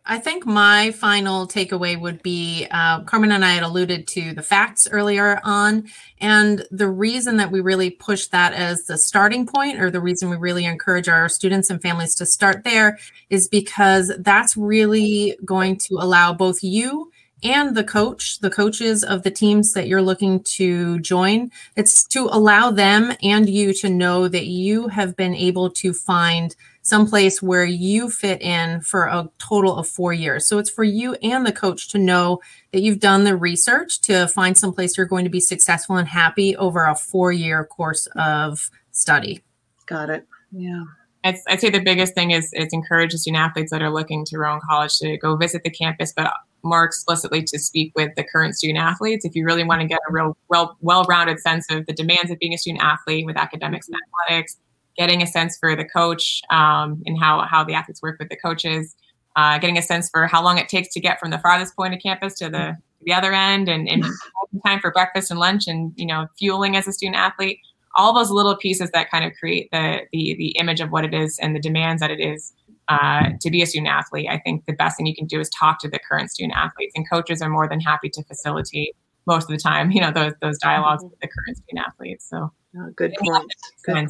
I 0.06 0.18
think 0.18 0.46
my 0.46 0.92
final 0.92 1.48
takeaway 1.48 2.00
would 2.00 2.24
be 2.24 2.68
uh, 2.72 3.02
Carmen 3.02 3.32
and 3.32 3.46
I 3.46 3.54
had 3.54 3.64
alluded 3.64 4.08
to 4.10 4.34
the 4.34 4.42
facts 4.42 4.88
earlier 4.92 5.40
on. 5.44 5.88
And 6.20 6.66
the 6.72 6.90
reason 6.90 7.38
that 7.38 7.52
we 7.52 7.60
really 7.62 7.92
push 7.92 8.28
that 8.28 8.54
as 8.54 8.86
the 8.86 8.98
starting 8.98 9.46
point, 9.46 9.80
or 9.80 9.92
the 9.92 10.02
reason 10.02 10.30
we 10.30 10.38
really 10.38 10.66
encourage 10.66 11.08
our 11.08 11.30
students 11.30 11.70
and 11.70 11.82
families 11.82 12.16
to 12.16 12.26
start 12.26 12.64
there, 12.64 12.98
is 13.30 13.48
because 13.48 14.12
that's 14.20 14.58
really 14.58 15.38
going 15.46 15.78
to 15.78 15.96
allow 15.96 16.34
both 16.34 16.64
you 16.64 17.12
and 17.44 17.76
the 17.76 17.84
coach, 17.84 18.40
the 18.40 18.50
coaches 18.50 19.04
of 19.04 19.24
the 19.24 19.32
teams 19.32 19.74
that 19.74 19.88
you're 19.88 20.02
looking 20.02 20.44
to 20.44 21.00
join, 21.00 21.52
it's 21.76 22.04
to 22.08 22.28
allow 22.32 22.72
them 22.72 23.14
and 23.24 23.50
you 23.50 23.74
to 23.76 23.90
know 23.90 24.28
that 24.28 24.48
you 24.48 24.88
have 24.88 25.16
been 25.16 25.34
able 25.34 25.70
to 25.70 25.94
find 25.94 26.56
someplace 26.90 27.42
where 27.42 27.64
you 27.64 28.10
fit 28.10 28.42
in 28.42 28.82
for 28.82 29.06
a 29.06 29.30
total 29.38 29.78
of 29.78 29.88
four 29.88 30.12
years. 30.12 30.48
So 30.48 30.58
it's 30.58 30.70
for 30.70 30.84
you 30.84 31.14
and 31.16 31.46
the 31.46 31.52
coach 31.52 31.90
to 31.90 31.98
know 31.98 32.42
that 32.74 32.82
you've 32.82 33.00
done 33.00 33.24
the 33.24 33.38
research 33.38 34.02
to 34.02 34.28
find 34.28 34.58
someplace 34.58 34.98
you're 34.98 35.06
going 35.06 35.26
to 35.26 35.30
be 35.30 35.40
successful 35.40 35.96
and 35.96 36.08
happy 36.08 36.56
over 36.58 36.86
a 36.86 36.96
four 36.96 37.32
year 37.32 37.64
course 37.64 38.08
of 38.16 38.70
study. 38.92 39.42
Got 39.86 40.10
it. 40.10 40.28
Yeah. 40.52 40.84
I'd, 41.24 41.36
I'd 41.48 41.62
say 41.62 41.70
the 41.70 41.82
biggest 41.82 42.14
thing 42.14 42.32
is 42.32 42.52
is 42.54 42.70
encourage 42.72 43.14
student 43.14 43.42
athletes 43.42 43.72
that 43.72 43.82
are 43.82 43.92
looking 43.92 44.26
to 44.26 44.38
Rowan 44.38 44.62
College 44.68 44.98
to 45.00 45.18
go 45.18 45.36
visit 45.36 45.64
the 45.64 45.70
campus, 45.70 46.14
but 46.16 46.34
more 46.64 46.84
explicitly 46.84 47.44
to 47.44 47.60
speak 47.60 47.92
with 47.96 48.12
the 48.16 48.24
current 48.24 48.56
student 48.56 48.80
athletes. 48.80 49.26
If 49.26 49.36
you 49.36 49.46
really 49.46 49.64
want 49.64 49.82
to 49.82 49.88
get 49.88 50.00
a 50.08 50.12
real 50.12 50.38
well 50.50 50.78
well-rounded 50.82 51.40
sense 51.40 51.66
of 51.70 51.86
the 51.86 51.94
demands 51.94 52.32
of 52.32 52.40
being 52.40 52.54
a 52.54 52.58
student 52.58 52.84
athlete 52.84 53.26
with 53.26 53.38
academics 53.38 53.88
and 53.88 53.98
athletics, 54.08 54.58
getting 55.00 55.24
a 55.24 55.28
sense 55.28 55.58
for 55.58 55.76
the 55.78 55.86
coach 55.86 56.42
um, 56.52 57.02
and 57.06 57.18
how 57.18 57.46
how 57.50 57.64
the 57.64 57.74
athletes 57.74 58.02
work 58.02 58.20
with 58.20 58.30
the 58.30 58.36
coaches, 58.36 58.96
uh, 59.38 59.58
getting 59.58 59.78
a 59.78 59.82
sense 59.82 60.10
for 60.10 60.28
how 60.28 60.44
long 60.44 60.58
it 60.58 60.68
takes 60.68 60.94
to 60.94 61.00
get 61.00 61.20
from 61.20 61.32
the 61.32 61.40
farthest 61.40 61.76
point 61.76 61.94
of 61.94 62.02
campus 62.02 62.36
to 62.36 62.50
the 62.50 62.78
the 63.06 63.14
other 63.14 63.34
end, 63.34 63.70
and, 63.70 63.88
and 63.88 64.04
time 64.66 64.80
for 64.82 64.92
breakfast 64.92 65.32
and 65.32 65.40
lunch, 65.40 65.64
and 65.68 65.94
you 65.96 66.06
know 66.06 66.28
fueling 66.38 66.76
as 66.76 66.88
a 66.88 66.92
student 66.92 67.16
athlete. 67.16 67.60
All 67.96 68.14
those 68.14 68.30
little 68.30 68.56
pieces 68.56 68.92
that 68.92 69.10
kind 69.10 69.26
of 69.26 69.32
create 69.40 69.70
the 69.72 70.02
the 70.12 70.36
the 70.38 70.50
image 70.60 70.82
of 70.82 70.92
what 70.92 71.06
it 71.06 71.14
is 71.14 71.40
and 71.40 71.56
the 71.56 71.62
demands 71.62 72.02
that 72.02 72.12
it 72.12 72.20
is 72.20 72.54
uh, 72.90 73.30
to 73.40 73.50
be 73.50 73.62
a 73.62 73.66
student 73.66 73.88
athlete. 73.90 74.28
I 74.30 74.38
think 74.38 74.66
the 74.66 74.74
best 74.74 74.98
thing 74.98 75.06
you 75.06 75.16
can 75.16 75.28
do 75.28 75.40
is 75.40 75.50
talk 75.50 75.80
to 75.80 75.90
the 75.90 76.00
current 76.00 76.30
student 76.30 76.58
athletes, 76.58 76.92
and 76.96 77.10
coaches 77.10 77.42
are 77.42 77.50
more 77.50 77.70
than 77.70 77.80
happy 77.80 78.10
to 78.10 78.24
facilitate 78.26 78.98
most 79.26 79.44
of 79.44 79.50
the 79.50 79.62
time. 79.62 79.92
You 79.92 80.02
know 80.02 80.12
those 80.12 80.34
those 80.42 80.58
dialogs 80.58 81.04
with 81.04 81.20
the 81.22 81.28
current 81.28 81.58
student 81.58 81.88
athletes. 81.88 82.28
So 82.30 82.52
Oh, 82.78 82.90
good 82.96 83.14
point. 83.20 83.54
Good. 83.84 84.08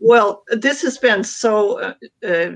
Well, 0.00 0.42
this 0.48 0.82
has 0.82 0.98
been 0.98 1.22
so, 1.22 1.80
uh, 1.80 1.94
uh, 2.26 2.50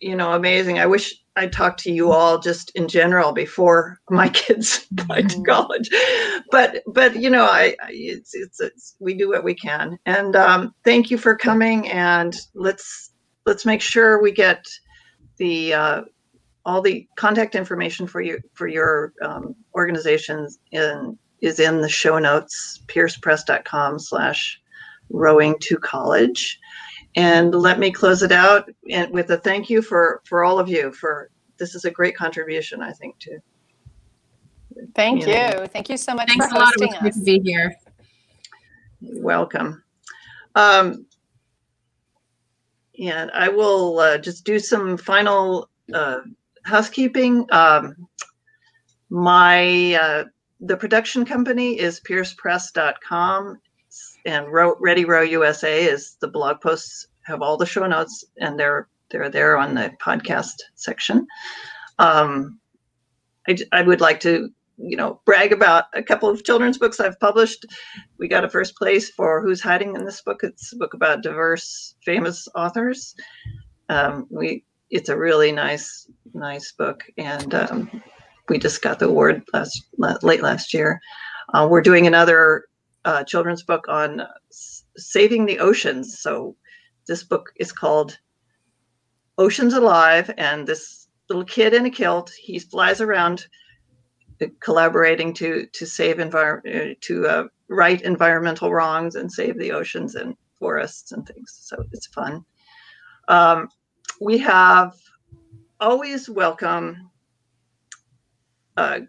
you 0.00 0.16
know, 0.16 0.32
amazing. 0.32 0.78
I 0.78 0.86
wish 0.86 1.14
I 1.36 1.46
talked 1.46 1.80
to 1.80 1.92
you 1.92 2.12
all 2.12 2.38
just 2.38 2.70
in 2.76 2.88
general 2.88 3.32
before 3.32 3.98
my 4.08 4.28
kids 4.42 4.86
applied 4.92 5.28
to 5.30 5.36
Mhm. 5.36 5.46
college, 5.46 5.90
but 6.50 6.82
but 6.86 7.16
you 7.16 7.28
know, 7.30 7.44
I, 7.44 7.76
I 7.82 7.90
it's, 7.90 8.34
it's 8.34 8.60
it's 8.60 8.96
we 9.00 9.14
do 9.14 9.28
what 9.28 9.44
we 9.44 9.54
can, 9.54 9.98
and 10.06 10.36
um, 10.36 10.74
thank 10.84 11.10
you 11.10 11.18
for 11.18 11.36
coming. 11.36 11.88
And 11.88 12.34
let's 12.54 13.10
let's 13.46 13.66
make 13.66 13.82
sure 13.82 14.22
we 14.22 14.32
get 14.32 14.64
the 15.38 15.74
uh, 15.74 16.02
all 16.64 16.80
the 16.82 17.06
contact 17.16 17.54
information 17.54 18.06
for 18.06 18.20
you 18.20 18.38
for 18.54 18.68
your 18.68 19.12
um, 19.22 19.54
organizations 19.74 20.58
in 20.72 21.18
is 21.40 21.58
in 21.60 21.80
the 21.80 21.88
show 21.88 22.18
notes 22.18 22.80
piercepress.com 22.86 23.98
slash 23.98 24.60
rowing 25.10 25.56
to 25.60 25.76
college 25.76 26.58
and 27.16 27.54
let 27.54 27.78
me 27.78 27.90
close 27.90 28.22
it 28.22 28.30
out 28.32 28.68
and 28.90 29.10
with 29.12 29.30
a 29.30 29.38
thank 29.38 29.68
you 29.68 29.82
for 29.82 30.22
for 30.24 30.44
all 30.44 30.58
of 30.58 30.68
you 30.68 30.92
for 30.92 31.30
this 31.58 31.74
is 31.74 31.84
a 31.84 31.90
great 31.90 32.16
contribution 32.16 32.80
i 32.82 32.92
think 32.92 33.18
to 33.18 33.38
Thank 34.94 35.26
Yeah. 35.26 35.60
you. 35.62 35.66
Thank 35.66 35.90
you 35.90 35.96
so 35.96 36.14
much 36.14 36.28
Thanks 36.28 36.46
for 36.46 36.54
a 36.54 36.58
lot. 36.60 36.72
It 36.76 36.80
hosting 36.80 36.88
was 36.88 36.98
great 37.00 37.12
us. 37.12 37.18
to 37.18 37.24
be 37.24 37.40
here. 37.50 37.74
welcome 39.00 39.82
um 40.54 41.04
and 43.00 43.30
i 43.32 43.48
will 43.48 43.98
uh, 43.98 44.18
just 44.18 44.44
do 44.44 44.58
some 44.58 44.96
final 44.96 45.68
uh, 45.92 46.20
housekeeping 46.64 47.46
um 47.50 47.96
my 49.10 49.94
uh, 49.94 50.24
the 50.60 50.76
production 50.76 51.24
company 51.24 51.78
is 51.78 52.00
piercepress.com 52.00 53.58
and 54.26 54.46
ready 54.52 55.04
row 55.04 55.22
usa 55.22 55.84
is 55.84 56.16
the 56.20 56.28
blog 56.28 56.60
posts 56.60 57.08
have 57.22 57.42
all 57.42 57.56
the 57.56 57.66
show 57.66 57.86
notes 57.86 58.24
and 58.38 58.58
they're 58.58 58.88
they're 59.10 59.30
there 59.30 59.56
on 59.56 59.74
the 59.74 59.92
podcast 60.00 60.54
section. 60.74 61.26
Um 61.98 62.60
I, 63.48 63.56
I 63.72 63.82
would 63.82 64.00
like 64.00 64.20
to 64.20 64.50
you 64.76 64.96
know 64.96 65.20
brag 65.24 65.52
about 65.52 65.86
a 65.94 66.02
couple 66.02 66.28
of 66.28 66.44
children's 66.44 66.78
books 66.78 67.00
i've 67.00 67.18
published. 67.20 67.64
We 68.18 68.28
got 68.28 68.44
a 68.44 68.50
first 68.50 68.76
place 68.76 69.10
for 69.10 69.42
who's 69.42 69.60
hiding 69.60 69.96
in 69.96 70.04
this 70.04 70.22
book. 70.22 70.40
It's 70.42 70.72
a 70.72 70.76
book 70.76 70.94
about 70.94 71.22
diverse 71.22 71.94
famous 72.04 72.46
authors. 72.54 73.14
Um, 73.88 74.26
we 74.30 74.64
it's 74.90 75.08
a 75.08 75.16
really 75.16 75.52
nice 75.52 76.08
nice 76.34 76.72
book 76.72 77.02
and 77.16 77.54
um, 77.54 78.02
we 78.50 78.58
just 78.58 78.82
got 78.82 78.98
the 78.98 79.06
award 79.06 79.42
last 79.54 79.86
late 79.96 80.42
last 80.42 80.74
year. 80.74 81.00
Uh, 81.54 81.66
we're 81.70 81.80
doing 81.80 82.06
another 82.06 82.64
uh, 83.04 83.22
children's 83.24 83.62
book 83.62 83.86
on 83.88 84.22
saving 84.96 85.46
the 85.46 85.60
oceans. 85.60 86.20
So 86.20 86.56
this 87.06 87.22
book 87.22 87.50
is 87.56 87.72
called 87.72 88.18
oceans 89.38 89.72
alive 89.72 90.30
and 90.36 90.66
this 90.66 91.06
little 91.28 91.44
kid 91.44 91.72
in 91.72 91.86
a 91.86 91.90
kilt 91.90 92.30
he 92.30 92.58
flies 92.58 93.00
around 93.00 93.46
uh, 94.42 94.46
collaborating 94.58 95.32
to 95.34 95.66
to 95.66 95.86
save 95.86 96.16
envir- 96.16 96.66
uh, 96.66 96.94
to 97.02 97.26
uh, 97.26 97.44
right 97.68 98.02
environmental 98.02 98.72
wrongs 98.72 99.14
and 99.14 99.30
save 99.30 99.56
the 99.58 99.70
oceans 99.70 100.16
and 100.16 100.34
forests 100.58 101.12
and 101.12 101.24
things. 101.24 101.56
So 101.62 101.84
it's 101.92 102.08
fun. 102.08 102.44
Um, 103.28 103.68
we 104.20 104.38
have 104.38 104.92
always 105.78 106.28
welcome 106.28 107.09
uh, 108.80 109.00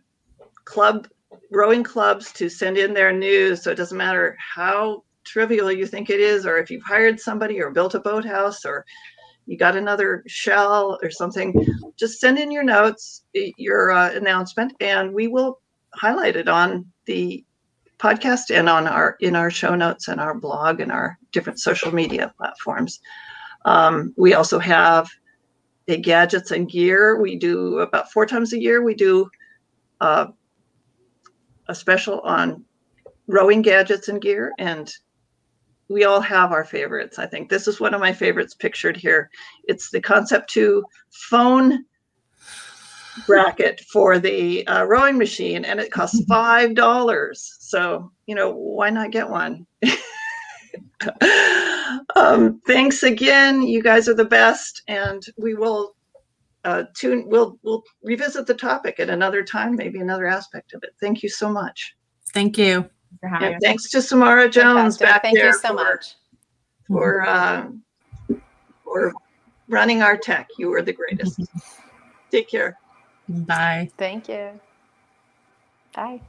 club 0.66 1.08
rowing 1.50 1.84
clubs 1.84 2.32
to 2.34 2.50
send 2.50 2.78
in 2.78 2.94
their 2.94 3.14
news 3.14 3.64
so 3.64 3.72
it 3.72 3.76
doesn't 3.76 3.98
matter 3.98 4.38
how 4.38 5.04
trivial 5.24 5.72
you 5.72 5.86
think 5.86 6.10
it 6.10 6.20
is 6.20 6.46
or 6.46 6.58
if 6.58 6.70
you've 6.70 6.84
hired 6.84 7.20
somebody 7.20 7.62
or 7.62 7.72
built 7.72 7.96
a 7.96 8.00
boathouse 8.00 8.66
or 8.66 8.86
you 9.46 9.58
got 9.58 9.76
another 9.76 10.24
shell 10.28 11.00
or 11.02 11.10
something 11.10 11.54
just 11.98 12.20
send 12.20 12.38
in 12.38 12.52
your 12.52 12.64
notes 12.64 13.24
your 13.34 13.92
uh, 13.92 14.12
announcement 14.14 14.74
and 14.82 15.14
we 15.14 15.28
will 15.28 15.60
highlight 15.94 16.36
it 16.36 16.48
on 16.48 16.86
the 17.06 17.44
podcast 18.02 18.54
and 18.54 18.68
on 18.68 18.88
our 18.88 19.16
in 19.20 19.36
our 19.36 19.52
show 19.52 19.76
notes 19.76 20.08
and 20.08 20.20
our 20.20 20.34
blog 20.34 20.80
and 20.80 20.92
our 20.92 21.18
different 21.32 21.60
social 21.60 21.94
media 21.94 22.34
platforms. 22.36 23.00
Um, 23.66 24.14
we 24.18 24.34
also 24.34 24.58
have 24.58 25.08
a 25.88 25.98
gadgets 25.98 26.50
and 26.52 26.70
gear. 26.70 27.22
We 27.22 27.36
do 27.36 27.80
about 27.80 28.12
four 28.12 28.26
times 28.26 28.54
a 28.54 28.60
year 28.60 28.84
we 28.84 28.96
do 28.96 29.30
uh, 30.02 30.28
a 31.70 31.76
special 31.76 32.20
on 32.22 32.66
rowing 33.28 33.62
gadgets 33.62 34.10
and 34.10 34.22
gear 34.22 34.52
and 34.60 34.92
we 35.88 36.06
all 36.06 36.22
have 36.22 36.52
our 36.52 36.64
favorites. 36.64 37.20
I 37.20 37.26
think 37.26 37.50
this 37.50 37.68
is 37.68 37.80
one 37.80 37.94
of 37.94 38.00
my 38.00 38.14
favorites 38.14 38.54
pictured 38.54 38.96
here. 38.98 39.30
It's 39.66 39.90
the 39.92 40.02
concept 40.02 40.50
2 40.52 40.84
phone 41.30 41.86
bracket 43.28 43.82
for 43.92 44.20
the 44.20 44.66
uh, 44.68 44.86
rowing 44.86 45.18
machine 45.18 45.66
and 45.66 45.80
it 45.80 45.92
costs 45.92 46.24
five 46.30 46.76
dollars. 46.76 47.58
So 47.60 48.12
you 48.26 48.36
know 48.36 48.52
why 48.52 48.90
not 48.90 49.12
get 49.12 49.30
one? 49.30 49.66
Um, 52.16 52.62
thanks 52.68 53.04
again. 53.04 53.62
You 53.64 53.82
guys 53.82 54.08
are 54.08 54.14
the 54.14 54.26
best, 54.26 54.82
and 54.88 55.24
we 55.38 55.56
will 55.56 55.96
uh, 56.64 56.84
tune. 56.96 57.26
We'll 57.28 57.58
we'll 57.64 57.84
revisit 58.04 58.48
the 58.48 58.54
topic 58.54 59.00
at 59.00 59.10
another 59.10 59.44
time, 59.44 59.76
maybe 59.76 60.00
another 60.00 60.28
aspect 60.28 60.74
of 60.74 60.84
it. 60.84 60.92
Thank 61.00 61.24
you 61.24 61.30
so 61.30 61.50
much. 61.50 61.96
Thank 62.34 62.58
you. 62.58 62.90
for 63.20 63.28
having 63.28 63.60
thanks 63.60 63.90
to 63.92 64.02
Samara 64.02 64.50
Jones 64.50 64.98
Fantastic. 64.98 65.08
back 65.08 65.22
Thank 65.24 65.38
there 65.38 65.48
you 65.48 65.54
so 65.54 65.68
for, 65.70 65.74
much. 65.74 66.16
for 66.88 67.28
uh, 67.28 67.68
for 68.84 69.14
running 69.68 70.02
our 70.02 70.18
tech. 70.18 70.48
You 70.58 70.70
were 70.70 70.82
the 70.82 70.94
greatest. 70.94 71.40
Take 72.32 72.50
care. 72.50 72.78
Bye. 73.28 73.90
Thank 73.98 74.30
you. 74.30 74.60
Bye. 75.94 76.22